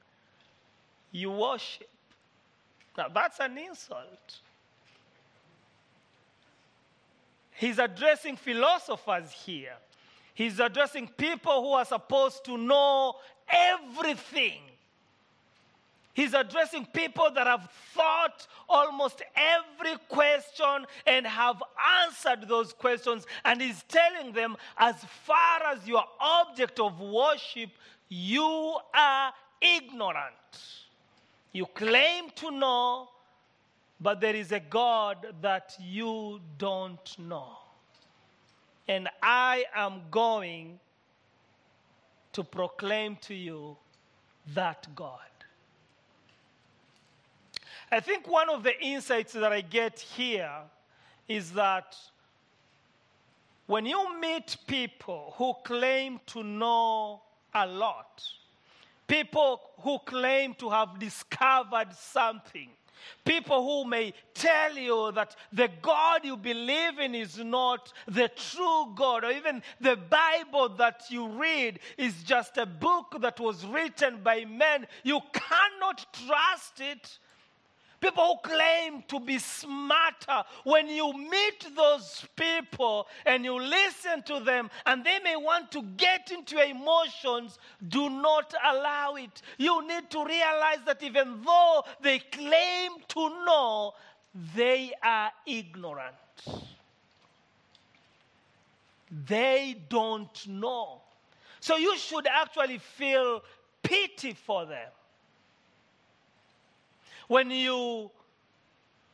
you 1.10 1.30
worship. 1.30 1.88
Now, 2.96 3.08
that's 3.08 3.40
an 3.40 3.56
insult. 3.56 4.40
He's 7.52 7.78
addressing 7.78 8.36
philosophers 8.36 9.32
here. 9.32 9.74
He's 10.34 10.60
addressing 10.60 11.08
people 11.08 11.62
who 11.62 11.72
are 11.72 11.84
supposed 11.84 12.44
to 12.44 12.56
know 12.56 13.16
everything 13.48 14.62
He's 16.12 16.34
addressing 16.34 16.86
people 16.86 17.30
that 17.34 17.46
have 17.46 17.68
thought 17.94 18.46
almost 18.68 19.22
every 19.36 19.96
question 20.08 20.86
and 21.06 21.26
have 21.26 21.62
answered 22.04 22.48
those 22.48 22.72
questions. 22.72 23.26
And 23.44 23.60
he's 23.60 23.82
telling 23.84 24.32
them, 24.32 24.56
as 24.76 24.96
far 25.24 25.62
as 25.72 25.86
your 25.86 26.04
object 26.18 26.80
of 26.80 27.00
worship, 27.00 27.70
you 28.08 28.76
are 28.92 29.32
ignorant. 29.60 30.34
You 31.52 31.66
claim 31.66 32.30
to 32.36 32.50
know, 32.50 33.08
but 34.00 34.20
there 34.20 34.34
is 34.34 34.50
a 34.52 34.60
God 34.60 35.26
that 35.42 35.74
you 35.80 36.40
don't 36.58 37.18
know. 37.18 37.56
And 38.88 39.08
I 39.22 39.64
am 39.74 40.02
going 40.10 40.80
to 42.32 42.42
proclaim 42.42 43.16
to 43.22 43.34
you 43.34 43.76
that 44.54 44.88
God. 44.96 45.29
I 47.92 48.00
think 48.00 48.28
one 48.28 48.48
of 48.48 48.62
the 48.62 48.80
insights 48.80 49.32
that 49.32 49.52
I 49.52 49.62
get 49.62 49.98
here 49.98 50.52
is 51.26 51.52
that 51.52 51.96
when 53.66 53.86
you 53.86 54.20
meet 54.20 54.56
people 54.66 55.34
who 55.36 55.54
claim 55.64 56.20
to 56.26 56.42
know 56.42 57.22
a 57.54 57.66
lot, 57.66 58.22
people 59.06 59.60
who 59.80 59.98
claim 60.00 60.54
to 60.54 60.70
have 60.70 60.98
discovered 60.98 61.92
something, 61.94 62.68
people 63.24 63.62
who 63.64 63.88
may 63.88 64.12
tell 64.34 64.76
you 64.76 65.10
that 65.12 65.34
the 65.52 65.68
God 65.82 66.24
you 66.24 66.36
believe 66.36 66.98
in 67.00 67.14
is 67.14 67.38
not 67.38 67.92
the 68.06 68.28
true 68.28 68.92
God, 68.94 69.24
or 69.24 69.32
even 69.32 69.62
the 69.80 69.96
Bible 69.96 70.68
that 70.70 71.04
you 71.08 71.28
read 71.28 71.80
is 71.96 72.22
just 72.22 72.56
a 72.56 72.66
book 72.66 73.16
that 73.20 73.40
was 73.40 73.66
written 73.66 74.20
by 74.22 74.44
men, 74.44 74.86
you 75.02 75.20
cannot 75.32 76.06
trust 76.26 76.80
it 76.80 77.18
people 78.00 78.24
who 78.42 78.48
claim 78.50 79.02
to 79.08 79.20
be 79.20 79.38
smarter, 79.38 80.42
when 80.64 80.88
you 80.88 81.12
meet 81.12 81.68
those 81.76 82.24
people 82.36 83.06
and 83.26 83.44
you 83.44 83.60
listen 83.60 84.22
to 84.24 84.40
them 84.40 84.70
and 84.86 85.04
they 85.04 85.18
may 85.22 85.36
want 85.36 85.70
to 85.72 85.82
get 85.96 86.30
into 86.30 86.56
your 86.56 86.64
emotions, 86.64 87.58
do 87.88 88.08
not 88.08 88.54
allow 88.64 89.14
it. 89.14 89.42
You 89.58 89.86
need 89.86 90.10
to 90.10 90.24
realize 90.24 90.78
that 90.86 91.02
even 91.02 91.42
though 91.44 91.84
they 92.00 92.18
claim 92.18 92.92
to 93.08 93.28
know, 93.44 93.92
they 94.54 94.92
are 95.02 95.30
ignorant. 95.46 96.14
They 99.26 99.76
don't 99.88 100.46
know. 100.48 101.02
So 101.60 101.76
you 101.76 101.96
should 101.98 102.26
actually 102.26 102.78
feel 102.78 103.42
pity 103.82 104.32
for 104.32 104.64
them 104.64 104.88
when 107.30 107.48
you 107.48 108.10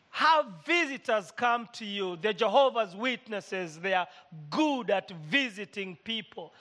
have 0.09 0.47
visitors 0.65 1.31
come 1.37 1.69
to 1.75 1.85
you, 1.85 2.17
the 2.17 2.33
Jehovah's 2.33 2.97
Witnesses, 2.97 3.79
they 3.79 3.93
are 3.93 4.09
good 4.49 4.89
at 4.89 5.11
visiting 5.29 5.99
people. 6.03 6.55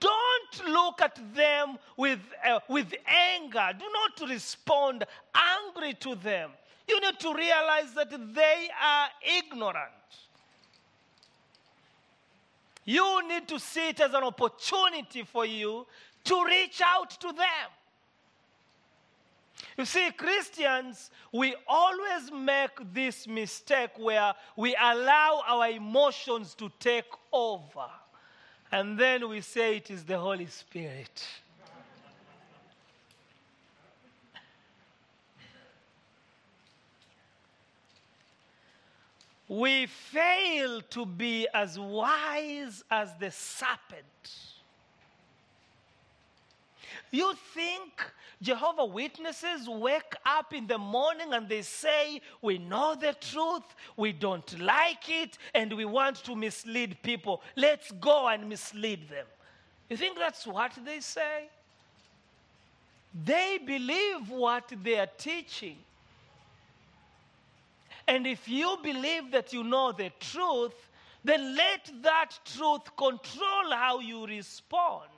Don't 0.00 0.68
look 0.68 1.00
at 1.00 1.16
them 1.32 1.78
with, 1.96 2.18
uh, 2.44 2.58
with 2.68 2.92
anger. 3.06 3.68
Do 3.78 3.84
not 3.84 4.28
respond 4.28 5.04
angry 5.32 5.94
to 5.94 6.16
them. 6.16 6.50
You 6.88 7.00
need 7.00 7.20
to 7.20 7.32
realize 7.32 7.94
that 7.94 8.10
they 8.10 8.68
are 8.82 9.06
ignorant. 9.38 9.92
You 12.84 13.28
need 13.28 13.46
to 13.46 13.60
see 13.60 13.90
it 13.90 14.00
as 14.00 14.12
an 14.12 14.24
opportunity 14.24 15.22
for 15.22 15.46
you 15.46 15.86
to 16.24 16.44
reach 16.44 16.82
out 16.84 17.10
to 17.20 17.28
them. 17.28 17.70
You 19.76 19.84
see, 19.84 20.10
Christians, 20.10 21.10
we 21.32 21.54
always 21.66 22.30
make 22.32 22.70
this 22.92 23.26
mistake 23.26 23.90
where 23.98 24.34
we 24.56 24.74
allow 24.74 25.42
our 25.46 25.68
emotions 25.68 26.54
to 26.54 26.70
take 26.78 27.10
over. 27.32 27.88
And 28.72 28.98
then 28.98 29.28
we 29.28 29.40
say 29.40 29.76
it 29.76 29.90
is 29.90 30.04
the 30.04 30.18
Holy 30.18 30.46
Spirit. 30.46 31.26
we 39.48 39.86
fail 39.86 40.80
to 40.90 41.06
be 41.06 41.46
as 41.54 41.78
wise 41.78 42.82
as 42.90 43.14
the 43.18 43.30
serpent. 43.30 44.55
You 47.10 47.34
think 47.54 48.02
Jehovah 48.42 48.84
Witnesses 48.84 49.68
wake 49.68 50.14
up 50.24 50.52
in 50.52 50.66
the 50.66 50.78
morning 50.78 51.32
and 51.32 51.48
they 51.48 51.62
say, 51.62 52.20
We 52.42 52.58
know 52.58 52.94
the 52.94 53.14
truth, 53.20 53.62
we 53.96 54.12
don't 54.12 54.60
like 54.60 55.08
it, 55.08 55.38
and 55.54 55.72
we 55.72 55.84
want 55.84 56.16
to 56.24 56.36
mislead 56.36 56.98
people. 57.02 57.42
Let's 57.54 57.90
go 57.92 58.28
and 58.28 58.48
mislead 58.48 59.08
them. 59.08 59.26
You 59.88 59.96
think 59.96 60.18
that's 60.18 60.46
what 60.46 60.72
they 60.84 61.00
say? 61.00 61.48
They 63.24 63.58
believe 63.64 64.28
what 64.28 64.70
they 64.82 64.98
are 64.98 65.08
teaching. 65.16 65.78
And 68.08 68.26
if 68.26 68.48
you 68.48 68.76
believe 68.82 69.30
that 69.32 69.52
you 69.52 69.64
know 69.64 69.92
the 69.92 70.10
truth, 70.20 70.74
then 71.24 71.56
let 71.56 71.90
that 72.02 72.30
truth 72.44 72.94
control 72.96 73.70
how 73.70 74.00
you 74.00 74.26
respond. 74.26 75.08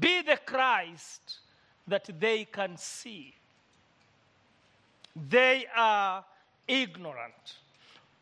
Be 0.00 0.22
the 0.22 0.38
Christ 0.44 1.38
that 1.86 2.08
they 2.18 2.44
can 2.44 2.76
see. 2.76 3.34
They 5.28 5.66
are 5.74 6.24
ignorant. 6.66 7.54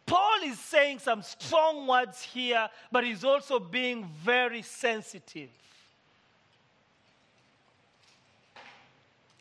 Paul 0.07 0.43
is 0.45 0.59
saying 0.59 0.99
some 0.99 1.23
strong 1.23 1.87
words 1.87 2.23
here, 2.23 2.69
but 2.93 3.05
he's 3.05 3.25
also 3.25 3.59
being 3.59 4.05
very 4.23 4.63
sensitive. 4.63 5.49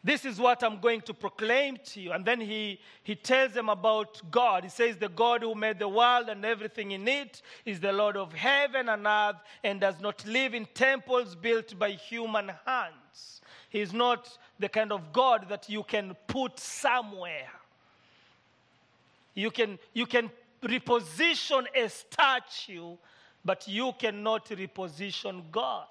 This 0.04 0.26
is 0.26 0.38
what 0.38 0.62
I'm 0.64 0.82
going 0.82 1.00
to 1.02 1.14
proclaim 1.14 1.78
to 1.86 2.02
you. 2.02 2.12
And 2.12 2.26
then 2.26 2.42
he, 2.42 2.80
he 3.04 3.16
tells 3.16 3.54
them 3.54 3.70
about 3.70 4.22
God. 4.30 4.64
He 4.64 4.70
says, 4.70 4.98
The 4.98 5.08
God 5.08 5.44
who 5.44 5.56
made 5.56 5.80
the 5.80 5.88
world 5.88 6.28
and 6.28 6.44
everything 6.44 6.92
in 6.92 7.08
it 7.08 7.42
is 7.66 7.80
the 7.80 7.94
Lord 7.94 8.18
of 8.18 8.34
heaven 8.34 8.90
and 8.90 9.08
earth 9.08 9.38
and 9.64 9.80
does 9.80 10.02
not 10.02 10.26
live 10.26 10.54
in 10.54 10.68
temples 10.74 11.36
built 11.36 11.80
by 11.80 11.92
human 11.92 12.52
hands. 12.66 13.42
He 13.70 13.80
is 13.80 13.94
not 13.94 14.38
the 14.60 14.68
kind 14.68 14.92
of 14.92 15.14
God 15.14 15.48
that 15.48 15.70
you 15.70 15.84
can 15.84 16.16
put 16.28 16.60
somewhere. 16.60 17.50
You 19.36 19.52
can, 19.52 19.80
you 19.94 20.06
can 20.06 20.30
reposition 20.62 21.66
a 21.74 21.90
statue, 21.90 22.98
but 23.46 23.68
you 23.70 23.94
cannot 23.98 24.48
reposition 24.50 25.44
God. 25.50 25.88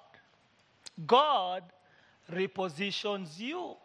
God 1.07 1.63
repositions 2.31 3.39
you. 3.39 3.75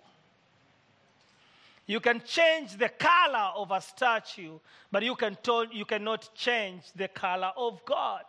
You 1.89 2.01
can 2.01 2.21
change 2.21 2.77
the 2.77 2.91
color 2.91 3.51
of 3.57 3.71
a 3.71 3.81
statue, 3.81 4.59
but 4.93 5.03
you, 5.03 5.17
can 5.17 5.39
to- 5.43 5.69
you 5.73 5.87
cannot 5.87 6.29
change 6.35 6.83
the 6.95 7.09
color 7.09 7.51
of 7.57 7.83
God. 7.87 8.25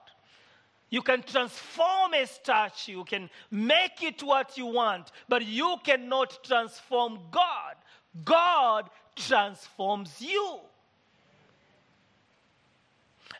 You 0.89 1.01
can 1.01 1.21
transform 1.21 2.13
a 2.13 2.25
statue, 2.25 2.93
you 2.93 3.03
can 3.03 3.29
make 3.51 4.01
it 4.01 4.23
what 4.23 4.57
you 4.57 4.65
want, 4.65 5.11
but 5.27 5.45
you 5.45 5.75
cannot 5.83 6.41
transform 6.41 7.19
God. 7.29 7.75
God 8.23 8.89
transforms 9.13 10.21
you. 10.21 10.59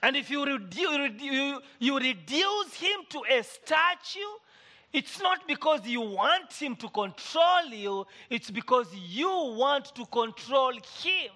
And 0.03 0.17
if 0.17 0.29
you, 0.29 0.45
you, 0.75 1.62
you 1.79 1.97
reduce 1.97 2.73
him 2.73 2.99
to 3.10 3.23
a 3.32 3.41
statue, 3.41 4.19
it's 4.91 5.19
not 5.21 5.47
because 5.47 5.86
you 5.86 6.02
want 6.02 6.52
him 6.54 6.75
to 6.78 6.89
control 6.89 7.65
you, 7.71 8.06
it's 8.30 8.49
because 8.49 8.88
you 8.93 9.30
want 9.30 9.93
to 9.95 10.06
control 10.08 10.71
him. 10.73 11.32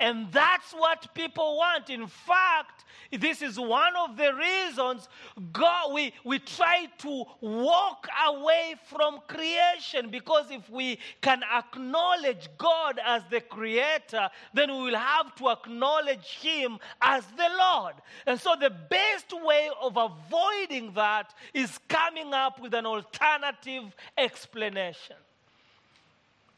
And 0.00 0.30
that's 0.32 0.72
what 0.72 1.14
people 1.14 1.56
want. 1.56 1.90
In 1.90 2.06
fact, 2.06 2.84
this 3.10 3.42
is 3.42 3.58
one 3.58 3.94
of 3.96 4.16
the 4.16 4.34
reasons 4.34 5.08
God, 5.52 5.92
we, 5.92 6.12
we 6.24 6.38
try 6.38 6.86
to 6.98 7.24
walk 7.40 8.08
away 8.26 8.74
from 8.86 9.20
creation 9.28 10.10
because 10.10 10.50
if 10.50 10.68
we 10.68 10.98
can 11.20 11.42
acknowledge 11.52 12.48
God 12.58 12.98
as 13.04 13.22
the 13.30 13.40
creator, 13.40 14.28
then 14.52 14.70
we 14.70 14.90
will 14.90 14.98
have 14.98 15.34
to 15.36 15.50
acknowledge 15.50 16.38
Him 16.40 16.78
as 17.00 17.24
the 17.36 17.48
Lord. 17.58 17.94
And 18.26 18.40
so 18.40 18.54
the 18.58 18.70
best 18.70 19.32
way 19.44 19.70
of 19.80 19.96
avoiding 19.96 20.92
that 20.94 21.34
is 21.52 21.78
coming 21.88 22.34
up 22.34 22.60
with 22.60 22.74
an 22.74 22.86
alternative 22.86 23.94
explanation. 24.18 25.16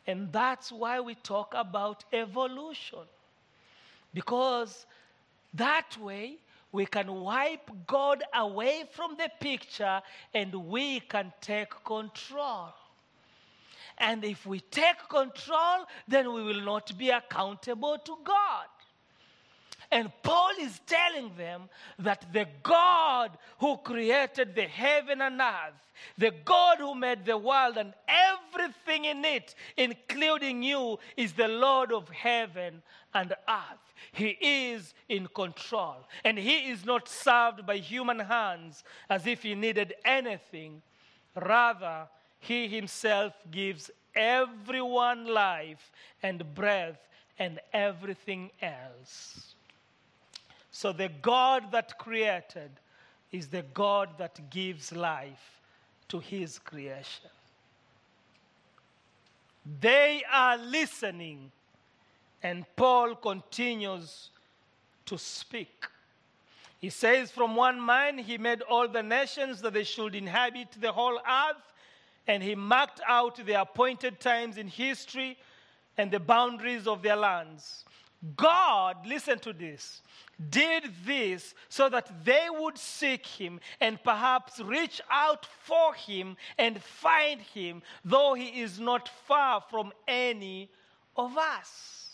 And 0.06 0.32
that's 0.32 0.70
why 0.70 1.00
we 1.00 1.16
talk 1.16 1.52
about 1.56 2.04
evolution. 2.12 3.00
Because 4.16 4.86
that 5.52 5.94
way 6.00 6.38
we 6.72 6.86
can 6.86 7.12
wipe 7.20 7.70
God 7.86 8.24
away 8.32 8.84
from 8.90 9.14
the 9.18 9.30
picture 9.40 10.00
and 10.32 10.54
we 10.54 11.00
can 11.00 11.34
take 11.42 11.68
control. 11.84 12.70
And 13.98 14.24
if 14.24 14.46
we 14.46 14.60
take 14.60 15.06
control, 15.10 15.84
then 16.08 16.32
we 16.32 16.42
will 16.42 16.62
not 16.62 16.96
be 16.96 17.10
accountable 17.10 17.98
to 17.98 18.16
God. 18.24 18.68
And 19.90 20.10
Paul 20.22 20.52
is 20.62 20.80
telling 20.86 21.36
them 21.36 21.68
that 21.98 22.32
the 22.32 22.46
God 22.62 23.36
who 23.58 23.76
created 23.76 24.54
the 24.54 24.62
heaven 24.62 25.20
and 25.20 25.38
earth, 25.38 25.90
the 26.16 26.32
God 26.42 26.78
who 26.78 26.94
made 26.94 27.26
the 27.26 27.36
world 27.36 27.76
and 27.76 27.92
everything 28.08 29.04
in 29.04 29.26
it, 29.26 29.54
including 29.76 30.62
you, 30.62 30.98
is 31.18 31.34
the 31.34 31.48
Lord 31.48 31.92
of 31.92 32.08
heaven 32.08 32.82
and 33.12 33.34
earth. 33.46 33.85
He 34.12 34.36
is 34.40 34.94
in 35.08 35.28
control. 35.28 36.06
And 36.24 36.38
he 36.38 36.70
is 36.70 36.84
not 36.84 37.08
served 37.08 37.66
by 37.66 37.78
human 37.78 38.20
hands 38.20 38.84
as 39.08 39.26
if 39.26 39.42
he 39.42 39.54
needed 39.54 39.94
anything. 40.04 40.82
Rather, 41.34 42.08
he 42.40 42.68
himself 42.68 43.34
gives 43.50 43.90
everyone 44.14 45.26
life 45.26 45.90
and 46.22 46.54
breath 46.54 46.98
and 47.38 47.60
everything 47.72 48.50
else. 48.62 49.54
So 50.70 50.92
the 50.92 51.10
God 51.22 51.72
that 51.72 51.98
created 51.98 52.70
is 53.32 53.48
the 53.48 53.64
God 53.74 54.10
that 54.18 54.50
gives 54.50 54.92
life 54.92 55.60
to 56.08 56.18
his 56.18 56.58
creation. 56.58 57.30
They 59.80 60.22
are 60.30 60.56
listening 60.56 61.50
and 62.42 62.64
Paul 62.76 63.14
continues 63.16 64.30
to 65.06 65.18
speak. 65.18 65.86
He 66.78 66.90
says, 66.90 67.30
From 67.30 67.56
one 67.56 67.84
man 67.84 68.18
he 68.18 68.38
made 68.38 68.62
all 68.62 68.88
the 68.88 69.02
nations 69.02 69.60
that 69.62 69.74
they 69.74 69.84
should 69.84 70.14
inhabit 70.14 70.68
the 70.80 70.92
whole 70.92 71.18
earth, 71.18 71.72
and 72.26 72.42
he 72.42 72.54
marked 72.54 73.00
out 73.06 73.44
the 73.44 73.60
appointed 73.60 74.20
times 74.20 74.58
in 74.58 74.68
history 74.68 75.38
and 75.96 76.10
the 76.10 76.20
boundaries 76.20 76.86
of 76.86 77.02
their 77.02 77.16
lands. 77.16 77.84
God, 78.36 79.06
listen 79.06 79.38
to 79.40 79.52
this, 79.52 80.02
did 80.50 80.84
this 81.04 81.54
so 81.68 81.88
that 81.88 82.24
they 82.24 82.46
would 82.50 82.76
seek 82.76 83.26
him 83.26 83.60
and 83.80 84.02
perhaps 84.02 84.58
reach 84.60 85.00
out 85.10 85.46
for 85.62 85.94
him 85.94 86.36
and 86.58 86.82
find 86.82 87.40
him, 87.40 87.82
though 88.04 88.34
he 88.34 88.60
is 88.62 88.80
not 88.80 89.08
far 89.26 89.62
from 89.70 89.92
any 90.08 90.70
of 91.16 91.36
us. 91.36 92.05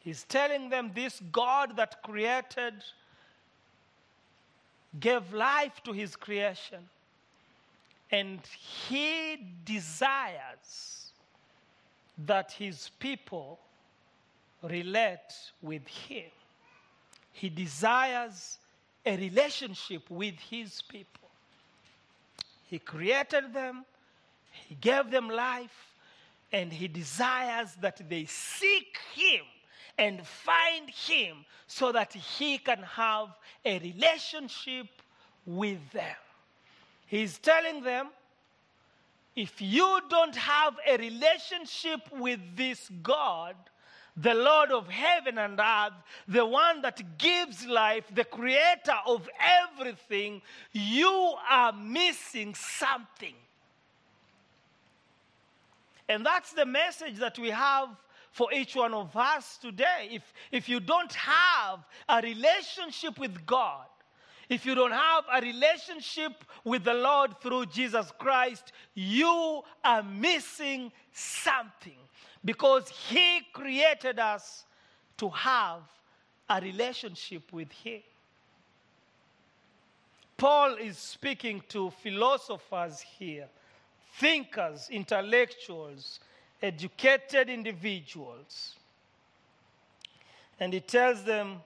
He's 0.00 0.24
telling 0.24 0.68
them 0.70 0.92
this 0.94 1.20
God 1.32 1.76
that 1.76 2.02
created 2.02 2.74
gave 4.98 5.32
life 5.32 5.82
to 5.84 5.92
his 5.92 6.16
creation. 6.16 6.88
And 8.10 8.40
he 8.88 9.36
desires 9.64 11.12
that 12.26 12.52
his 12.52 12.90
people 12.98 13.58
relate 14.62 15.34
with 15.60 15.86
him. 15.86 16.30
He 17.32 17.48
desires 17.48 18.58
a 19.04 19.16
relationship 19.16 20.10
with 20.10 20.34
his 20.38 20.82
people. 20.82 21.28
He 22.66 22.78
created 22.78 23.52
them, 23.52 23.84
he 24.68 24.74
gave 24.74 25.10
them 25.10 25.28
life, 25.28 25.94
and 26.52 26.72
he 26.72 26.88
desires 26.88 27.74
that 27.80 28.00
they 28.08 28.24
seek 28.24 28.98
him 29.14 29.44
and 29.98 30.24
find 30.26 30.88
Him 30.88 31.44
so 31.66 31.92
that 31.92 32.12
He 32.12 32.58
can 32.58 32.82
have 32.82 33.28
a 33.64 33.78
relationship 33.80 34.86
with 35.44 35.78
them. 35.92 36.16
He's 37.06 37.38
telling 37.38 37.82
them 37.82 38.08
if 39.34 39.60
you 39.60 40.00
don't 40.08 40.34
have 40.34 40.74
a 40.86 40.96
relationship 40.96 42.00
with 42.12 42.40
this 42.56 42.90
God, 43.02 43.54
the 44.16 44.34
Lord 44.34 44.72
of 44.72 44.88
heaven 44.88 45.38
and 45.38 45.60
earth, 45.60 45.92
the 46.26 46.44
one 46.44 46.82
that 46.82 47.18
gives 47.18 47.64
life, 47.64 48.04
the 48.12 48.24
creator 48.24 48.98
of 49.06 49.28
everything, 49.40 50.42
you 50.72 51.34
are 51.48 51.72
missing 51.72 52.54
something. 52.54 53.34
And 56.08 56.26
that's 56.26 56.52
the 56.52 56.66
message 56.66 57.18
that 57.18 57.38
we 57.38 57.50
have 57.50 57.90
for 58.30 58.52
each 58.52 58.76
one 58.76 58.94
of 58.94 59.16
us 59.16 59.58
today. 59.58 60.08
If, 60.10 60.22
if 60.52 60.68
you 60.68 60.80
don't 60.80 61.12
have 61.14 61.80
a 62.08 62.20
relationship 62.22 63.18
with 63.18 63.44
God, 63.46 63.86
if 64.48 64.64
you 64.64 64.74
don't 64.74 64.92
have 64.92 65.24
a 65.32 65.40
relationship 65.40 66.32
with 66.64 66.84
the 66.84 66.94
Lord 66.94 67.38
through 67.40 67.66
Jesus 67.66 68.10
Christ, 68.18 68.72
you 68.94 69.62
are 69.84 70.02
missing 70.02 70.90
something 71.12 71.98
because 72.44 72.88
He 72.88 73.40
created 73.52 74.18
us 74.18 74.64
to 75.18 75.28
have 75.30 75.82
a 76.48 76.60
relationship 76.60 77.52
with 77.52 77.70
Him. 77.72 78.00
Paul 80.38 80.76
is 80.76 80.96
speaking 80.96 81.62
to 81.68 81.90
philosophers 81.90 83.00
here, 83.00 83.48
thinkers, 84.14 84.88
intellectuals, 84.88 86.20
educated 86.62 87.48
individuals. 87.48 88.74
And 90.60 90.72
he 90.72 90.80
tells 90.80 91.24
them, 91.24 91.60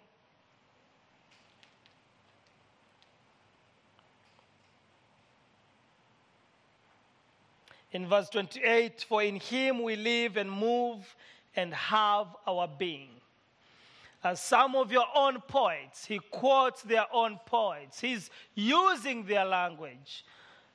in 7.93 8.07
verse 8.07 8.29
28 8.29 9.07
For 9.09 9.23
in 9.23 9.37
him 9.37 9.83
we 9.83 9.97
live 9.97 10.37
and 10.37 10.51
move 10.51 11.17
and 11.57 11.73
have 11.75 12.27
our 12.47 12.69
being. 12.69 13.09
As 14.25 14.41
some 14.41 14.77
of 14.77 14.93
your 14.93 15.07
own 15.15 15.41
poets, 15.49 16.07
he 16.07 16.21
quotes 16.31 16.83
their 16.83 17.07
own 17.13 17.41
poets. 17.45 18.01
He's 18.01 18.31
using 18.55 19.25
their 19.25 19.45
language. 19.45 20.25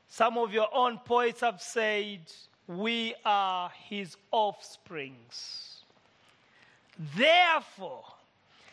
Some 0.10 0.38
of 0.38 0.54
your 0.54 0.68
own 0.74 1.00
poets 1.06 1.42
have 1.42 1.62
said, 1.62 2.20
we 2.68 3.16
are 3.24 3.72
his 3.90 4.18
offsprings. 4.32 5.84
Therefore, 7.16 8.04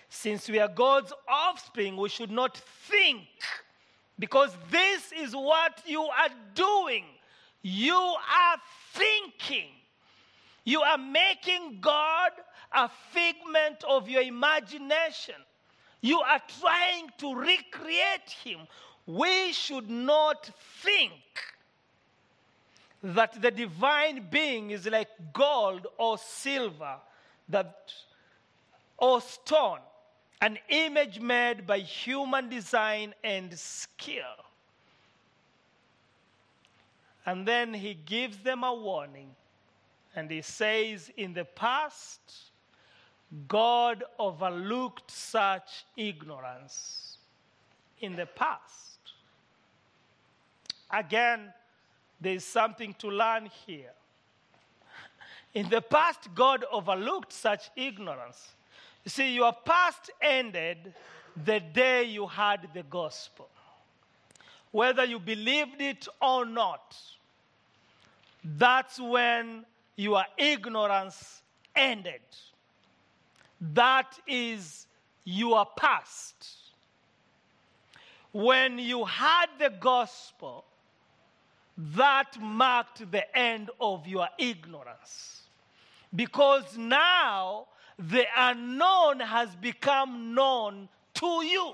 since 0.09 0.49
we 0.49 0.59
are 0.59 0.69
God's 0.69 1.13
offspring, 1.29 1.97
we 1.97 2.09
should 2.09 2.31
not 2.31 2.57
think, 2.57 3.27
because 4.19 4.57
this 4.71 5.13
is 5.13 5.35
what 5.35 5.81
you 5.87 6.03
are 6.03 6.31
doing. 6.55 7.05
You 7.63 7.95
are 7.95 8.57
thinking. 8.93 9.69
You 10.65 10.81
are 10.83 10.99
making 10.99 11.79
God 11.81 12.31
a 12.73 12.89
figment 13.13 13.85
of 13.89 14.09
your 14.09 14.23
imagination. 14.23 15.35
You 16.01 16.21
are 16.21 16.41
trying 16.61 17.11
to 17.19 17.35
recreate 17.35 18.31
him. 18.43 18.61
We 19.07 19.53
should 19.53 19.91
not 19.91 20.51
think 20.83 21.13
that 23.05 23.41
the 23.43 23.51
divine 23.51 24.27
being 24.31 24.71
is 24.71 24.87
like 24.87 25.11
gold 25.35 25.87
or 25.99 26.17
silver 26.17 26.97
that 27.51 27.93
or 28.97 29.21
stone 29.21 29.81
an 30.41 30.59
image 30.71 31.21
made 31.21 31.67
by 31.67 31.79
human 31.79 32.49
design 32.49 33.15
and 33.23 33.57
skill. 33.59 34.23
And 37.27 37.47
then 37.47 37.75
he 37.75 37.95
gives 37.95 38.39
them 38.39 38.65
a 38.65 38.75
warning 38.75 39.31
and 40.17 40.31
he 40.31 40.41
says 40.41 41.11
in 41.17 41.35
the 41.35 41.45
past 41.45 42.21
god 43.49 44.05
overlooked 44.19 45.11
such 45.11 45.85
ignorance. 45.97 47.19
In 48.01 48.17
the 48.17 48.27
past. 48.27 48.99
Again 50.91 51.53
there's 52.25 52.45
something 52.45 52.95
to 52.95 53.09
learn 53.09 53.49
here. 53.67 53.93
In 55.53 55.69
the 55.69 55.81
past, 55.81 56.35
God 56.35 56.65
overlooked 56.73 57.33
such 57.33 57.71
ignorance. 57.77 58.55
You 59.05 59.11
see, 59.11 59.35
your 59.35 59.53
past 59.53 60.11
ended 60.21 60.95
the 61.45 61.61
day 61.61 62.05
you 62.05 62.27
heard 62.27 62.61
the 62.73 62.83
gospel. 62.85 63.49
Whether 64.73 65.05
you 65.05 65.21
believed 65.21 65.81
it 65.81 66.09
or 66.21 66.45
not, 66.45 66.97
that's 68.43 68.99
when 68.99 69.65
your 69.97 70.25
ignorance 70.37 71.43
ended. 71.77 72.23
That 73.61 74.19
is 74.27 74.87
your 75.25 75.67
past. 75.77 76.49
When 78.33 78.79
you 78.79 79.05
heard 79.05 79.51
the 79.61 79.71
gospel, 79.71 80.65
that 81.77 82.41
marked 82.41 83.11
the 83.11 83.37
end 83.37 83.71
of 83.81 84.07
your 84.07 84.29
ignorance. 84.39 85.43
Because 86.15 86.77
now 86.77 87.67
the 87.99 88.25
unknown 88.37 89.21
has 89.21 89.55
become 89.57 90.35
known 90.35 90.89
to 91.15 91.45
you. 91.45 91.73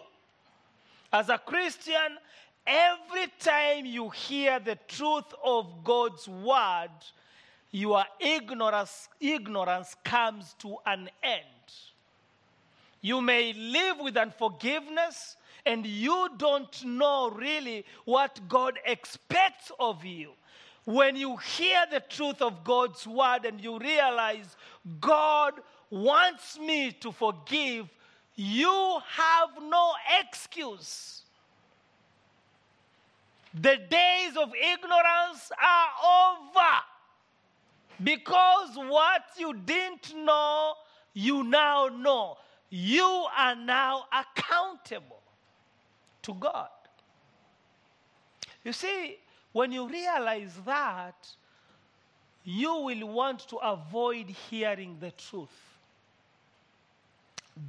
As 1.13 1.29
a 1.29 1.39
Christian, 1.39 2.19
every 2.67 3.27
time 3.39 3.85
you 3.85 4.11
hear 4.11 4.59
the 4.59 4.79
truth 4.89 5.35
of 5.45 5.67
God's 5.85 6.29
word, 6.29 6.91
your 7.71 8.05
ignorance, 8.19 9.09
ignorance 9.21 9.97
comes 10.05 10.55
to 10.61 10.77
an 10.87 11.11
end. 11.23 11.45
You 13.01 13.21
may 13.21 13.53
live 13.53 13.99
with 14.01 14.17
unforgiveness 14.17 15.37
and 15.67 15.87
you 15.87 16.29
don't 16.37 16.85
know 16.85 17.31
really 17.31 17.85
what 18.05 18.41
God 18.49 18.79
expects 18.85 19.71
of 19.79 20.05
you. 20.05 20.33
When 20.85 21.15
you 21.17 21.37
hear 21.37 21.85
the 21.91 22.01
truth 22.01 22.41
of 22.41 22.65
God's 22.65 23.07
word 23.07 23.45
and 23.45 23.61
you 23.61 23.79
realize 23.79 24.57
God 25.01 25.55
wants 25.91 26.59
me 26.59 26.93
to 27.01 27.13
forgive, 27.13 27.89
you 28.35 28.99
have 29.09 29.51
no 29.63 29.93
excuse. 30.21 31.23
The 33.53 33.77
days 33.91 34.37
of 34.37 34.53
ignorance 34.55 35.51
are 35.61 36.39
over. 36.39 36.67
Because 38.03 38.77
what 38.77 39.23
you 39.37 39.53
didn't 39.53 40.15
know, 40.17 40.75
you 41.13 41.43
now 41.43 41.89
know. 41.89 42.39
You 42.71 43.27
are 43.37 43.57
now 43.57 44.05
accountable 44.13 45.20
to 46.23 46.35
God. 46.35 46.69
You 48.65 48.73
see, 48.73 49.17
when 49.53 49.73
you 49.73 49.89
realize 49.89 50.53
that, 50.65 51.29
you 52.45 52.75
will 52.77 53.09
want 53.09 53.49
to 53.49 53.57
avoid 53.57 54.29
hearing 54.49 54.97
the 55.01 55.11
truth. 55.13 55.49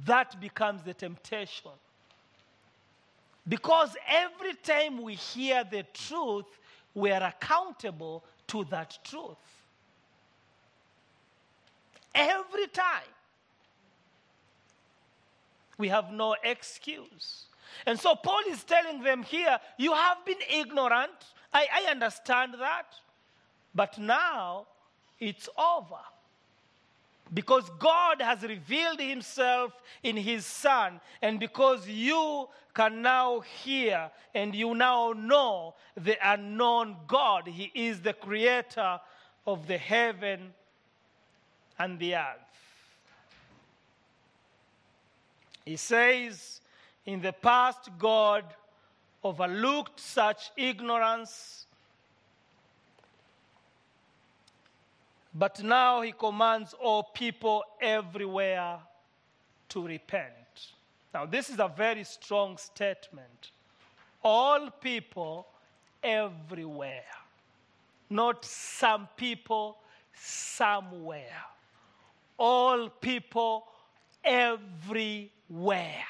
That 0.06 0.40
becomes 0.40 0.82
the 0.82 0.94
temptation. 0.94 1.70
Because 3.48 3.96
every 4.08 4.54
time 4.54 5.02
we 5.02 5.14
hear 5.14 5.64
the 5.64 5.84
truth, 5.92 6.46
we 6.94 7.10
are 7.10 7.22
accountable 7.22 8.24
to 8.48 8.64
that 8.64 8.98
truth. 9.04 9.36
Every 12.14 12.66
time. 12.68 13.02
We 15.78 15.88
have 15.88 16.12
no 16.12 16.36
excuse. 16.44 17.46
And 17.86 17.98
so 17.98 18.14
Paul 18.14 18.42
is 18.48 18.64
telling 18.64 19.02
them 19.02 19.22
here, 19.22 19.58
you 19.76 19.92
have 19.92 20.24
been 20.24 20.38
ignorant. 20.50 21.12
I, 21.52 21.66
I 21.72 21.90
understand 21.90 22.54
that. 22.58 22.86
But 23.74 23.98
now 23.98 24.66
it's 25.18 25.48
over. 25.58 26.00
Because 27.34 27.70
God 27.78 28.20
has 28.20 28.42
revealed 28.42 29.00
himself 29.00 29.72
in 30.02 30.16
his 30.16 30.44
Son, 30.44 31.00
and 31.22 31.40
because 31.40 31.88
you 31.88 32.48
can 32.74 33.02
now 33.02 33.40
hear 33.40 34.10
and 34.34 34.54
you 34.54 34.74
now 34.74 35.12
know 35.16 35.74
the 35.96 36.16
unknown 36.22 36.96
God, 37.06 37.46
He 37.46 37.70
is 37.74 38.00
the 38.00 38.12
creator 38.12 39.00
of 39.46 39.66
the 39.66 39.78
heaven 39.78 40.54
and 41.78 41.98
the 41.98 42.16
earth. 42.16 42.38
He 45.64 45.76
says, 45.76 46.60
in 47.06 47.20
the 47.20 47.32
past, 47.32 47.90
God 47.98 48.44
overlooked 49.24 49.98
such 49.98 50.50
ignorance, 50.56 51.66
but 55.34 55.62
now 55.62 56.02
He 56.02 56.12
commands 56.12 56.74
all 56.74 57.02
people 57.02 57.64
everywhere 57.80 58.78
to 59.70 59.86
repent. 59.86 60.32
Now, 61.14 61.26
this 61.26 61.50
is 61.50 61.58
a 61.58 61.68
very 61.68 62.04
strong 62.04 62.56
statement. 62.56 63.50
All 64.22 64.70
people 64.70 65.46
everywhere, 66.02 67.04
not 68.08 68.44
some 68.44 69.08
people 69.16 69.78
somewhere. 70.14 71.42
All 72.38 72.88
people 72.88 73.66
everywhere. 74.24 76.04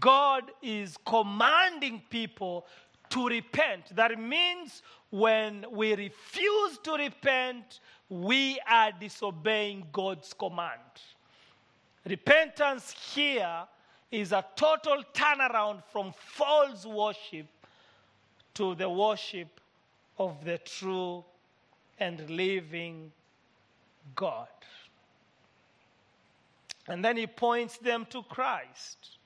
God 0.00 0.50
is 0.62 0.96
commanding 1.04 2.02
people 2.08 2.66
to 3.10 3.28
repent. 3.28 3.94
That 3.94 4.18
means 4.18 4.82
when 5.10 5.66
we 5.70 5.94
refuse 5.94 6.78
to 6.84 6.92
repent, 6.94 7.80
we 8.08 8.58
are 8.68 8.92
disobeying 8.92 9.86
God's 9.92 10.32
command. 10.32 10.80
Repentance 12.06 12.94
here 13.14 13.64
is 14.10 14.32
a 14.32 14.44
total 14.56 15.02
turnaround 15.14 15.82
from 15.92 16.12
false 16.16 16.84
worship 16.84 17.46
to 18.54 18.74
the 18.74 18.88
worship 18.88 19.60
of 20.18 20.44
the 20.44 20.58
true 20.58 21.24
and 21.98 22.28
living 22.28 23.12
God. 24.14 24.48
And 26.88 27.04
then 27.04 27.16
he 27.16 27.26
points 27.26 27.78
them 27.78 28.06
to 28.10 28.22
Christ. 28.24 29.18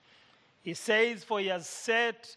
He 0.66 0.74
says, 0.74 1.22
For 1.22 1.38
he 1.38 1.46
has 1.46 1.64
set 1.68 2.36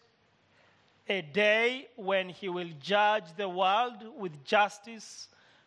a 1.08 1.20
day 1.20 1.88
when 1.96 2.28
he 2.28 2.48
will 2.48 2.70
judge 2.80 3.24
the 3.36 3.48
world 3.48 4.04
with 4.16 4.44
justice 4.44 5.26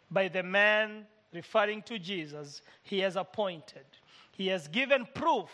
by 0.09 0.29
the 0.29 0.43
man, 0.43 1.05
referring 1.33 1.81
to 1.81 1.99
Jesus, 1.99 2.61
he 2.81 2.99
has 2.99 3.17
appointed. 3.17 3.83
He 4.31 4.47
has 4.47 4.69
given 4.69 5.05
proof 5.13 5.49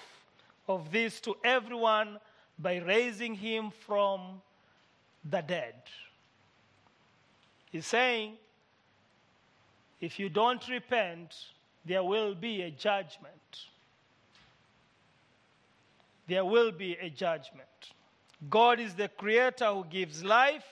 of 0.67 0.91
this 0.91 1.19
to 1.22 1.36
everyone 1.43 2.19
by 2.60 2.78
raising 2.78 3.34
him 3.34 3.72
from 3.88 4.43
the 5.28 5.41
dead. 5.41 5.82
He's 7.72 7.88
saying, 7.88 8.34
if 10.00 10.19
you 10.19 10.30
don't 10.30 10.67
repent, 10.67 11.34
there 11.84 12.04
will 12.04 12.36
be 12.36 12.62
a 12.62 12.69
judgment 12.69 13.65
there 16.30 16.46
will 16.46 16.72
be 16.72 16.96
a 17.02 17.10
judgment. 17.10 17.68
God 18.50 18.80
is 18.80 18.94
the 18.94 19.10
creator 19.10 19.65
who 19.65 19.84
gives 19.89 20.24
life. 20.24 20.63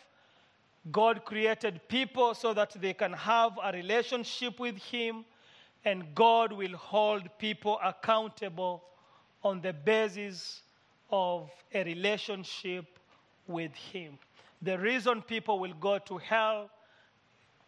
God 0.91 1.26
created 1.26 1.82
people 1.89 2.34
so 2.34 2.54
that 2.54 2.72
they 2.80 2.93
can 2.93 3.12
have 3.13 3.58
a 3.62 3.74
relationship 3.74 4.60
with 4.60 4.78
Him, 4.78 5.26
and 5.84 6.15
God 6.15 6.54
will 6.54 6.78
hold 6.78 7.24
people 7.39 7.80
accountable 7.84 8.84
on 9.43 9.60
the 9.62 9.74
basis 9.74 10.62
of 11.12 11.50
a 11.74 11.84
relationship 11.84 12.86
with 13.48 13.74
Him. 13.74 14.17
The 14.62 14.78
reason 14.78 15.22
people 15.24 15.60
will 15.60 15.74
go 15.74 15.98
to 15.98 16.17
hell 16.17 16.70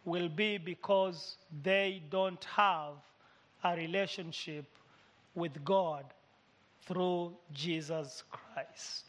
will 0.04 0.28
be 0.28 0.58
because 0.58 1.36
they 1.62 2.02
don't 2.08 2.42
have 2.44 2.94
a 3.64 3.76
relationship 3.76 4.64
with 5.34 5.62
God 5.64 6.04
through 6.90 7.32
Jesus 7.52 8.24
Christ. 8.32 9.04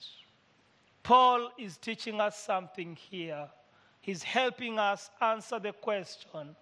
Paul 1.02 1.50
is 1.58 1.78
teaching 1.78 2.22
us 2.22 2.38
something 2.38 2.96
here. 2.96 3.50
He's 4.02 4.22
helping 4.22 4.78
us 4.78 5.10
answer 5.20 5.58
the 5.58 5.74
question 5.74 6.56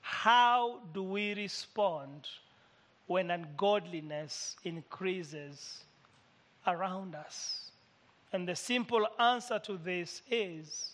how 0.00 0.80
do 0.94 1.02
we 1.02 1.34
respond 1.34 2.26
when 3.06 3.30
ungodliness 3.30 4.56
increases 4.64 5.84
around 6.66 7.14
us? 7.14 7.70
And 8.32 8.48
the 8.48 8.56
simple 8.56 9.06
answer 9.20 9.58
to 9.60 9.76
this 9.76 10.22
is 10.30 10.92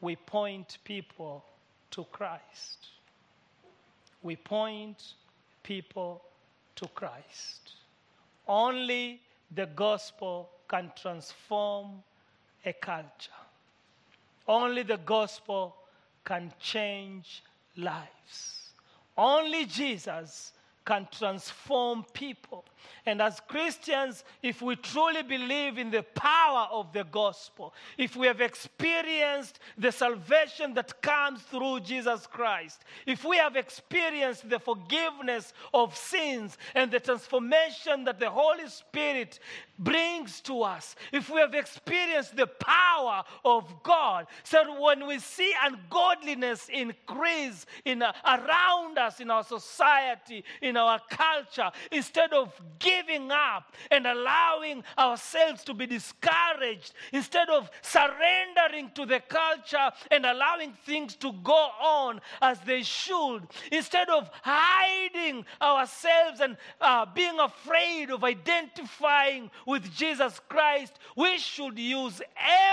we 0.00 0.16
point 0.16 0.76
people 0.84 1.44
to 1.92 2.04
Christ. 2.12 2.88
We 4.22 4.34
point 4.34 5.14
people 5.62 6.22
to 6.76 6.88
Christ. 6.88 7.74
Only 8.48 9.20
the 9.54 9.66
gospel 9.66 10.48
can 10.68 10.90
transform 11.00 12.02
a 12.64 12.72
culture. 12.72 13.30
Only 14.46 14.82
the 14.82 14.96
gospel 14.96 15.76
can 16.24 16.52
change 16.58 17.42
lives. 17.76 18.72
Only 19.16 19.66
Jesus 19.66 20.52
can 20.88 21.06
transform 21.10 22.02
people. 22.14 22.64
And 23.04 23.20
as 23.20 23.40
Christians, 23.40 24.24
if 24.42 24.62
we 24.62 24.74
truly 24.74 25.22
believe 25.22 25.76
in 25.76 25.90
the 25.90 26.02
power 26.02 26.66
of 26.72 26.94
the 26.94 27.04
gospel, 27.04 27.74
if 27.98 28.16
we 28.16 28.26
have 28.26 28.40
experienced 28.40 29.58
the 29.76 29.92
salvation 29.92 30.72
that 30.72 31.02
comes 31.02 31.42
through 31.42 31.80
Jesus 31.80 32.26
Christ, 32.26 32.86
if 33.04 33.22
we 33.22 33.36
have 33.36 33.54
experienced 33.54 34.48
the 34.48 34.58
forgiveness 34.58 35.52
of 35.74 35.94
sins 35.94 36.56
and 36.74 36.90
the 36.90 37.00
transformation 37.00 38.04
that 38.04 38.18
the 38.18 38.30
Holy 38.30 38.66
Spirit 38.68 39.40
brings 39.78 40.40
to 40.42 40.62
us, 40.62 40.96
if 41.12 41.30
we 41.30 41.40
have 41.40 41.54
experienced 41.54 42.36
the 42.36 42.46
power 42.46 43.22
of 43.44 43.82
God, 43.82 44.26
so 44.42 44.80
when 44.80 45.06
we 45.06 45.18
see 45.18 45.54
ungodliness 45.62 46.68
increase 46.72 47.66
in, 47.84 48.02
uh, 48.02 48.12
around 48.24 48.98
us 48.98 49.20
in 49.20 49.30
our 49.30 49.44
society, 49.44 50.44
in 50.62 50.76
our 50.76 51.00
culture, 51.10 51.70
instead 51.92 52.32
of 52.32 52.52
giving 52.78 53.30
up 53.30 53.74
and 53.90 54.06
allowing 54.06 54.82
ourselves 54.98 55.64
to 55.64 55.74
be 55.74 55.86
discouraged, 55.86 56.94
instead 57.12 57.48
of 57.48 57.70
surrendering 57.82 58.90
to 58.94 59.06
the 59.06 59.20
culture 59.20 59.90
and 60.10 60.26
allowing 60.26 60.72
things 60.84 61.14
to 61.16 61.32
go 61.42 61.68
on 61.80 62.20
as 62.42 62.58
they 62.60 62.82
should, 62.82 63.46
instead 63.70 64.08
of 64.08 64.30
hiding 64.42 65.44
ourselves 65.62 66.40
and 66.40 66.56
uh, 66.80 67.06
being 67.14 67.38
afraid 67.38 68.10
of 68.10 68.24
identifying 68.24 69.50
with 69.68 69.94
Jesus 69.94 70.40
Christ, 70.48 70.94
we 71.14 71.36
should 71.36 71.78
use 71.78 72.22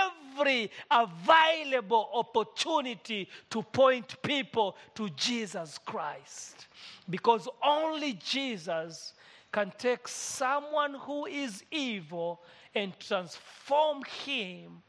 every 0.02 0.70
available 0.90 2.08
opportunity 2.14 3.28
to 3.50 3.62
point 3.62 4.16
people 4.22 4.78
to 4.94 5.10
Jesus 5.10 5.76
Christ. 5.84 6.68
Because 7.10 7.50
only 7.62 8.14
Jesus 8.14 9.12
can 9.52 9.74
take 9.76 10.08
someone 10.08 10.94
who 10.94 11.26
is 11.26 11.62
evil 11.70 12.40
and 12.74 12.98
transform 12.98 14.02
him 14.24 14.82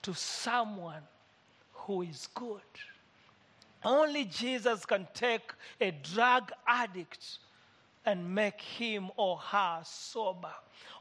to 0.00 0.14
someone 0.14 1.02
who 1.74 2.00
is 2.00 2.26
good. 2.34 2.72
Only 3.84 4.24
Jesus 4.24 4.86
can 4.86 5.06
take 5.12 5.52
a 5.78 5.90
drug 5.90 6.52
addict 6.66 7.38
and 8.06 8.34
make 8.34 8.60
him 8.60 9.10
or 9.16 9.36
her 9.36 9.80
sober. 9.84 10.52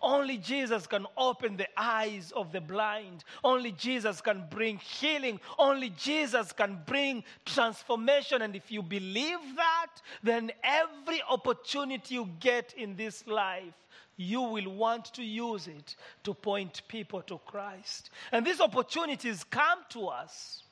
Only 0.02 0.38
Jesus 0.38 0.88
can 0.88 1.06
open 1.18 1.58
the 1.58 1.68
eyes 1.78 2.32
of 2.36 2.52
the 2.52 2.62
blind. 2.62 3.24
Only 3.44 3.72
Jesus 3.72 4.22
can 4.22 4.46
bring 4.50 4.78
healing. 4.78 5.40
Only 5.58 5.90
Jesus 5.92 6.52
can 6.52 6.80
bring 6.86 7.24
transformation. 7.46 8.42
And 8.42 8.56
if 8.56 8.72
you 8.72 8.82
believe 8.82 9.40
that, 9.56 9.92
then 10.24 10.52
every 10.64 11.22
opportunity 11.30 12.16
you 12.16 12.30
get 12.40 12.74
in 12.78 12.96
this 12.96 13.28
life, 13.28 13.74
you 14.16 14.42
will 14.42 14.70
want 14.70 15.06
to 15.14 15.24
use 15.24 15.68
it 15.68 15.96
to 16.24 16.34
point 16.34 16.82
people 16.88 17.22
to 17.24 17.40
Christ. 17.46 18.10
And 18.32 18.46
these 18.46 18.60
opportunities 18.60 19.44
come 19.46 19.80
to 19.90 20.08
us. 20.08 20.64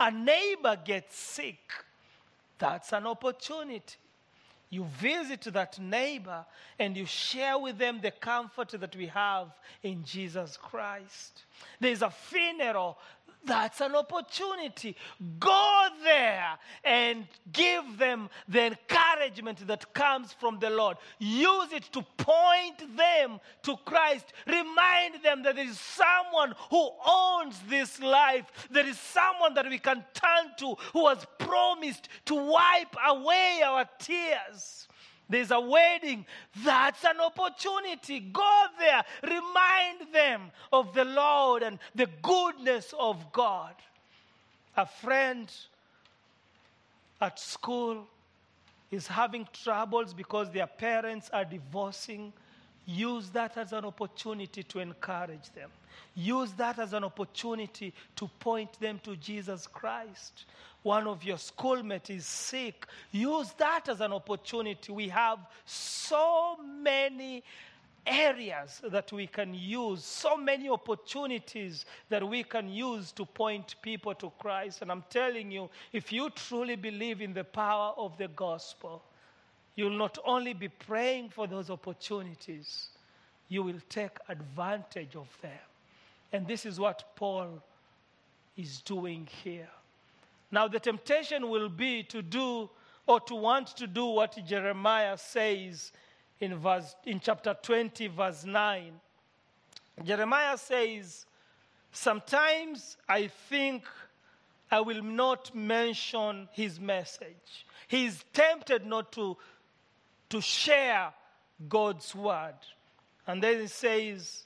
A 0.00 0.10
neighbor 0.10 0.78
gets 0.82 1.16
sick. 1.16 1.58
That's 2.58 2.92
an 2.92 3.06
opportunity. 3.06 3.96
You 4.68 4.84
visit 5.00 5.42
that 5.52 5.78
neighbor 5.78 6.44
and 6.78 6.96
you 6.96 7.06
share 7.06 7.58
with 7.58 7.78
them 7.78 8.00
the 8.02 8.10
comfort 8.10 8.70
that 8.70 8.96
we 8.96 9.06
have 9.06 9.48
in 9.82 10.04
Jesus 10.04 10.56
Christ. 10.56 11.44
There's 11.78 12.02
a 12.02 12.10
funeral. 12.10 12.98
That's 13.46 13.80
an 13.80 13.94
opportunity. 13.94 14.96
Go 15.38 15.86
there 16.02 16.58
and 16.84 17.26
give 17.52 17.98
them 17.98 18.28
the 18.48 18.66
encouragement 18.66 19.66
that 19.66 19.94
comes 19.94 20.32
from 20.32 20.58
the 20.58 20.70
Lord. 20.70 20.96
Use 21.18 21.72
it 21.72 21.84
to 21.92 22.02
point 22.16 22.96
them 22.96 23.40
to 23.62 23.76
Christ. 23.84 24.32
Remind 24.46 25.22
them 25.22 25.42
that 25.44 25.56
there 25.56 25.66
is 25.66 25.78
someone 25.78 26.54
who 26.70 26.90
owns 27.06 27.60
this 27.68 28.00
life. 28.00 28.46
There 28.70 28.86
is 28.86 28.98
someone 28.98 29.54
that 29.54 29.68
we 29.68 29.78
can 29.78 30.04
turn 30.12 30.52
to 30.58 30.74
who 30.92 31.06
has 31.06 31.24
promised 31.38 32.08
to 32.26 32.34
wipe 32.34 32.96
away 33.06 33.60
our 33.64 33.88
tears. 33.98 34.88
There's 35.28 35.50
a 35.50 35.60
wedding. 35.60 36.24
That's 36.64 37.04
an 37.04 37.20
opportunity. 37.20 38.20
Go 38.20 38.66
there. 38.78 39.02
Remind 39.22 40.12
them 40.12 40.50
of 40.72 40.94
the 40.94 41.04
Lord 41.04 41.62
and 41.62 41.78
the 41.94 42.08
goodness 42.22 42.94
of 42.98 43.32
God. 43.32 43.74
A 44.76 44.86
friend 44.86 45.50
at 47.20 47.40
school 47.40 48.06
is 48.90 49.06
having 49.06 49.48
troubles 49.52 50.14
because 50.14 50.50
their 50.50 50.66
parents 50.66 51.28
are 51.32 51.44
divorcing. 51.44 52.32
Use 52.86 53.28
that 53.30 53.56
as 53.56 53.72
an 53.72 53.84
opportunity 53.84 54.62
to 54.62 54.78
encourage 54.78 55.50
them. 55.54 55.70
Use 56.14 56.52
that 56.52 56.78
as 56.78 56.92
an 56.92 57.04
opportunity 57.04 57.92
to 58.14 58.28
point 58.38 58.78
them 58.80 59.00
to 59.04 59.16
Jesus 59.16 59.66
Christ 59.66 60.44
one 60.86 61.08
of 61.08 61.24
your 61.24 61.36
schoolmates 61.36 62.10
is 62.10 62.24
sick, 62.24 62.86
use 63.10 63.50
that 63.58 63.88
as 63.88 64.00
an 64.00 64.12
opportunity. 64.12 64.92
We 64.92 65.08
have 65.08 65.40
so 65.64 66.58
many 66.58 67.42
areas 68.06 68.80
that 68.84 69.10
we 69.10 69.26
can 69.26 69.52
use, 69.52 70.04
so 70.04 70.36
many 70.36 70.68
opportunities 70.68 71.86
that 72.08 72.22
we 72.22 72.44
can 72.44 72.68
use 72.68 73.10
to 73.12 73.24
point 73.24 73.74
people 73.82 74.14
to 74.14 74.30
Christ. 74.38 74.82
And 74.82 74.92
I'm 74.92 75.02
telling 75.10 75.50
you, 75.50 75.68
if 75.92 76.12
you 76.12 76.30
truly 76.30 76.76
believe 76.76 77.20
in 77.20 77.34
the 77.34 77.42
power 77.42 77.92
of 77.96 78.16
the 78.16 78.28
gospel, 78.28 79.02
you'll 79.76 79.90
not 79.90 80.18
only 80.24 80.54
be 80.54 80.68
praying 80.68 81.28
for 81.28 81.46
those 81.46 81.70
opportunities, 81.70 82.88
you 83.48 83.62
will 83.62 83.80
take 83.88 84.18
advantage 84.28 85.14
of 85.14 85.28
them. 85.40 85.52
And 86.32 86.46
this 86.46 86.66
is 86.66 86.80
what 86.80 87.04
Paul 87.14 87.62
is 88.56 88.80
doing 88.80 89.28
here. 89.44 89.68
Now, 90.50 90.66
the 90.66 90.80
temptation 90.80 91.48
will 91.48 91.68
be 91.68 92.02
to 92.04 92.22
do 92.22 92.68
or 93.06 93.20
to 93.20 93.34
want 93.34 93.68
to 93.76 93.86
do 93.86 94.06
what 94.06 94.36
Jeremiah 94.46 95.16
says 95.16 95.92
in, 96.40 96.56
verse, 96.56 96.96
in 97.04 97.20
chapter 97.20 97.54
20, 97.62 98.08
verse 98.08 98.44
9. 98.44 98.92
Jeremiah 100.04 100.58
says, 100.58 101.26
Sometimes 101.92 102.96
I 103.08 103.28
think 103.48 103.84
I 104.70 104.80
will 104.80 105.02
not 105.02 105.54
mention 105.54 106.48
his 106.52 106.80
message. 106.80 107.66
He 107.88 108.06
is 108.06 108.24
tempted 108.32 108.84
not 108.84 109.12
to, 109.12 109.36
to 110.30 110.40
share 110.40 111.12
God's 111.68 112.14
word. 112.14 112.54
And 113.26 113.42
then 113.42 113.60
he 113.60 113.66
says, 113.66 114.44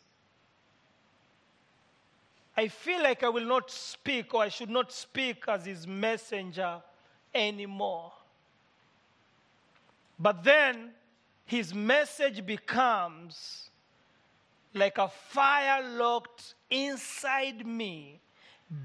I 2.57 2.69
feel 2.69 3.03
like 3.03 3.23
I 3.23 3.29
will 3.29 3.47
not 3.47 3.71
speak 3.71 4.35
or 4.35 4.43
I 4.43 4.49
should 4.49 4.71
not 4.71 4.93
speak 4.93 5.45
as 5.49 5.65
his 5.65 5.87
messenger 5.87 6.83
anymore. 7.35 8.13
But 10.19 10.45
then 10.45 10.91
his 11.47 11.75
message 11.75 12.45
becomes 12.45 13.71
like 14.75 14.99
a 14.99 15.09
fire 15.09 15.83
locked 15.97 16.55
inside 16.71 17.67
me 17.67 18.21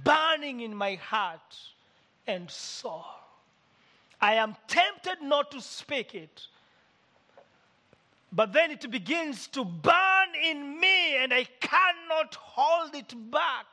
burning 0.04 0.62
in 0.62 0.74
my 0.74 0.96
heart 0.96 1.56
and 2.26 2.50
soul. 2.50 3.06
I 4.20 4.36
am 4.36 4.56
tempted 4.68 5.22
not 5.22 5.52
to 5.52 5.62
speak 5.62 6.16
it, 6.16 6.48
but 8.36 8.52
then 8.52 8.70
it 8.70 8.92
begins 8.92 9.48
to 9.48 9.64
burn 9.64 10.30
in 10.44 10.78
me 10.80 11.16
and 11.16 11.34
I 11.34 11.46
cannot 11.62 12.36
hold 12.36 12.94
it 12.94 13.14
back. 13.32 13.66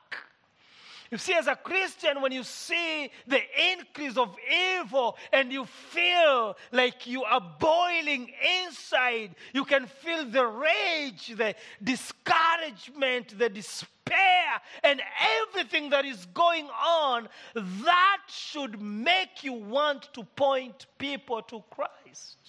You 1.10 1.18
see, 1.18 1.34
as 1.34 1.46
a 1.46 1.56
Christian, 1.56 2.22
when 2.22 2.32
you 2.32 2.42
see 2.42 3.10
the 3.26 3.40
increase 3.72 4.16
of 4.16 4.34
evil 4.78 5.18
and 5.30 5.52
you 5.52 5.66
feel 5.66 6.56
like 6.70 7.06
you 7.06 7.22
are 7.24 7.54
boiling 7.58 8.32
inside, 8.64 9.34
you 9.52 9.66
can 9.66 9.86
feel 9.86 10.24
the 10.24 10.46
rage, 10.46 11.34
the 11.36 11.54
discouragement, 11.84 13.36
the 13.38 13.50
despair, 13.50 14.62
and 14.82 15.02
everything 15.42 15.90
that 15.90 16.06
is 16.06 16.24
going 16.32 16.68
on, 16.82 17.28
that 17.54 18.18
should 18.28 18.80
make 18.80 19.42
you 19.44 19.52
want 19.52 20.14
to 20.14 20.24
point 20.24 20.86
people 20.96 21.42
to 21.42 21.62
Christ. 21.70 22.41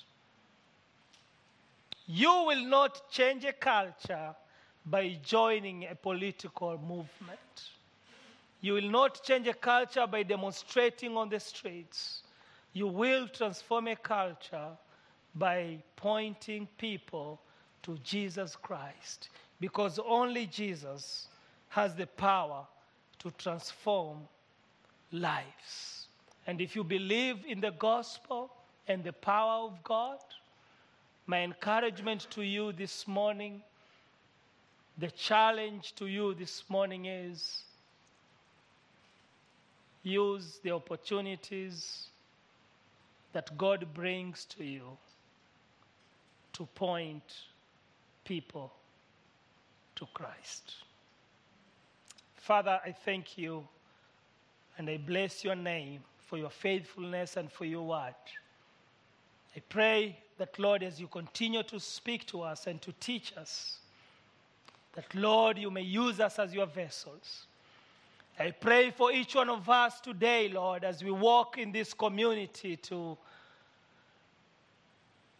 You 2.16 2.44
will 2.46 2.64
not 2.66 3.10
change 3.10 3.44
a 3.44 3.54
culture 3.54 4.36
by 4.86 5.18
joining 5.24 5.88
a 5.88 5.96
political 5.96 6.78
movement. 6.78 7.72
You 8.62 8.74
will 8.74 8.92
not 8.92 9.24
change 9.24 9.48
a 9.48 9.54
culture 9.56 10.06
by 10.06 10.22
demonstrating 10.22 11.18
on 11.18 11.30
the 11.30 11.40
streets. 11.40 12.22
You 12.72 12.86
will 12.86 13.28
transform 13.30 13.88
a 13.88 13.96
culture 13.96 14.78
by 15.34 15.80
pointing 15.96 16.68
people 16.78 17.42
to 17.82 17.98
Jesus 18.04 18.56
Christ 18.56 19.30
because 19.60 19.98
only 19.98 20.46
Jesus 20.46 21.30
has 21.70 21.96
the 21.96 22.06
power 22.06 22.68
to 23.24 23.32
transform 23.32 24.20
lives. 25.12 26.10
And 26.46 26.62
if 26.62 26.76
you 26.76 26.84
believe 26.84 27.38
in 27.48 27.60
the 27.60 27.72
gospel 27.72 28.52
and 28.88 29.04
the 29.04 29.14
power 29.14 29.66
of 29.66 29.84
God, 29.84 30.20
my 31.26 31.42
encouragement 31.42 32.28
to 32.32 32.42
you 32.42 32.74
this 32.74 33.08
morning, 33.08 33.62
the 34.98 35.10
challenge 35.12 35.94
to 35.96 36.08
you 36.08 36.34
this 36.34 36.64
morning 36.70 37.06
is 37.06 37.64
use 40.04 40.60
the 40.64 40.72
opportunities 40.72 42.08
that 43.32 43.58
God 43.58 43.88
brings 43.94 44.46
to 44.46 44.64
you 44.64 44.98
to 46.52 46.66
point 46.76 47.24
people 48.26 48.72
to 49.96 50.06
Christ. 50.14 50.76
Father, 52.36 52.80
I 52.86 52.92
thank 52.92 53.38
you 53.38 53.66
and 54.78 54.90
I 54.90 54.98
bless 54.98 55.44
your 55.44 55.56
name 55.56 56.02
for 56.28 56.38
your 56.38 56.50
faithfulness 56.50 57.38
and 57.38 57.52
for 57.52 57.66
your 57.66 57.88
word. 57.88 58.14
I 59.56 59.60
pray 59.70 60.18
that, 60.38 60.58
Lord, 60.58 60.84
as 60.84 61.00
you 61.00 61.08
continue 61.08 61.64
to 61.64 61.80
speak 61.80 62.26
to 62.28 62.42
us 62.42 62.68
and 62.68 62.82
to 62.82 62.92
teach 63.00 63.34
us, 63.38 63.80
that, 64.94 65.14
Lord, 65.16 65.58
you 65.58 65.70
may 65.70 65.82
use 65.82 66.20
us 66.20 66.40
as 66.40 66.54
your 66.54 66.66
vessels. 66.66 67.48
I 68.40 68.52
pray 68.52 68.92
for 68.92 69.12
each 69.12 69.36
one 69.36 69.50
of 69.50 69.70
us 69.70 70.02
today, 70.02 70.50
Lord, 70.50 70.84
as 70.84 71.04
we 71.04 71.12
walk 71.12 71.58
in 71.58 71.72
this 71.72 71.94
community 71.94 72.78
to 72.78 73.18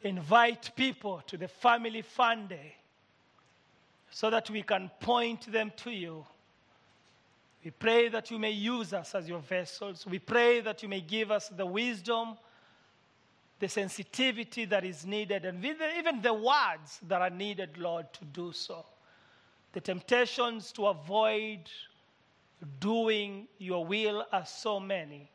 invite 0.04 0.72
people 0.76 1.22
to 1.28 1.38
the 1.38 1.48
family 1.48 2.02
fun 2.02 2.48
day 2.48 2.76
so 4.12 4.30
that 4.30 4.50
we 4.50 4.62
can 4.62 4.92
point 5.00 5.52
them 5.52 5.72
to 5.78 5.92
you. 5.92 6.24
We 7.66 7.72
pray 7.72 8.10
that 8.10 8.30
you 8.30 8.38
may 8.38 8.52
use 8.52 8.94
us 8.94 9.16
as 9.16 9.28
your 9.28 9.40
vessels. 9.40 10.06
We 10.06 10.20
pray 10.20 10.62
that 10.62 10.84
you 10.84 10.90
may 10.90 11.02
give 11.02 11.32
us 11.32 11.48
the 11.48 11.66
wisdom, 11.66 12.38
the 13.64 13.70
sensitivity 13.70 14.66
that 14.66 14.84
is 14.84 15.06
needed, 15.06 15.46
and 15.46 15.64
even 15.64 16.22
the 16.22 16.34
words 16.34 17.00
that 17.08 17.22
are 17.22 17.30
needed, 17.30 17.78
Lord, 17.78 18.12
to 18.12 18.26
do 18.26 18.52
so. 18.52 18.86
The 19.72 19.80
temptations 19.80 20.74
to 20.74 20.88
avoid 20.88 21.62
doing 22.82 23.48
your 23.60 23.86
will 23.86 24.26
are 24.34 24.46
so 24.46 24.82
many. 24.82 25.32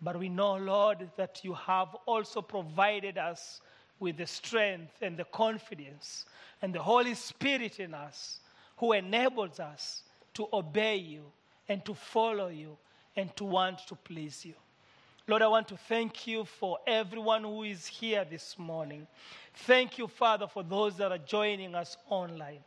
But 0.00 0.18
we 0.18 0.28
know, 0.28 0.56
Lord, 0.56 1.08
that 1.16 1.44
you 1.44 1.54
have 1.54 1.94
also 2.04 2.42
provided 2.42 3.16
us 3.16 3.60
with 4.00 4.16
the 4.16 4.26
strength 4.26 4.96
and 5.00 5.16
the 5.16 5.26
confidence 5.26 6.26
and 6.62 6.74
the 6.74 6.82
Holy 6.82 7.14
Spirit 7.14 7.78
in 7.78 7.94
us 7.94 8.40
who 8.78 8.90
enables 8.90 9.60
us 9.60 10.02
to 10.34 10.48
obey 10.52 10.96
you 10.96 11.22
and 11.68 11.84
to 11.84 11.94
follow 11.94 12.48
you 12.48 12.76
and 13.14 13.36
to 13.36 13.44
want 13.44 13.86
to 13.86 13.94
please 13.94 14.44
you. 14.44 14.54
Lord, 15.28 15.42
I 15.42 15.46
want 15.46 15.68
to 15.68 15.76
thank 15.76 16.26
you 16.26 16.44
for 16.44 16.78
everyone 16.86 17.44
who 17.44 17.62
is 17.62 17.86
here 17.86 18.24
this 18.28 18.58
morning. 18.58 19.06
Thank 19.54 19.98
you, 19.98 20.08
Father, 20.08 20.48
for 20.48 20.62
those 20.62 20.96
that 20.96 21.12
are 21.12 21.18
joining 21.18 21.74
us 21.74 21.96
online. 22.08 22.64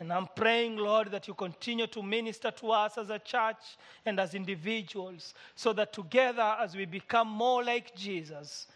And 0.00 0.12
I'm 0.12 0.26
praying, 0.34 0.78
Lord, 0.78 1.12
that 1.12 1.28
you 1.28 1.34
continue 1.34 1.86
to 1.86 2.02
minister 2.02 2.50
to 2.50 2.72
us 2.72 2.98
as 2.98 3.10
a 3.10 3.20
church 3.20 3.76
and 4.04 4.18
as 4.18 4.34
individuals 4.34 5.34
so 5.54 5.72
that 5.74 5.92
together, 5.92 6.56
as 6.58 6.74
we 6.74 6.86
become 6.86 7.28
more 7.28 7.62
like 7.62 7.94
Jesus, 7.94 8.66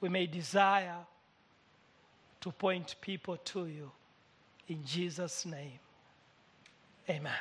we 0.00 0.08
may 0.08 0.26
desire 0.26 0.98
to 2.40 2.52
point 2.52 2.94
people 3.00 3.36
to 3.36 3.66
you. 3.66 3.90
In 4.68 4.84
Jesus' 4.84 5.44
name, 5.44 5.80
amen. 7.08 7.32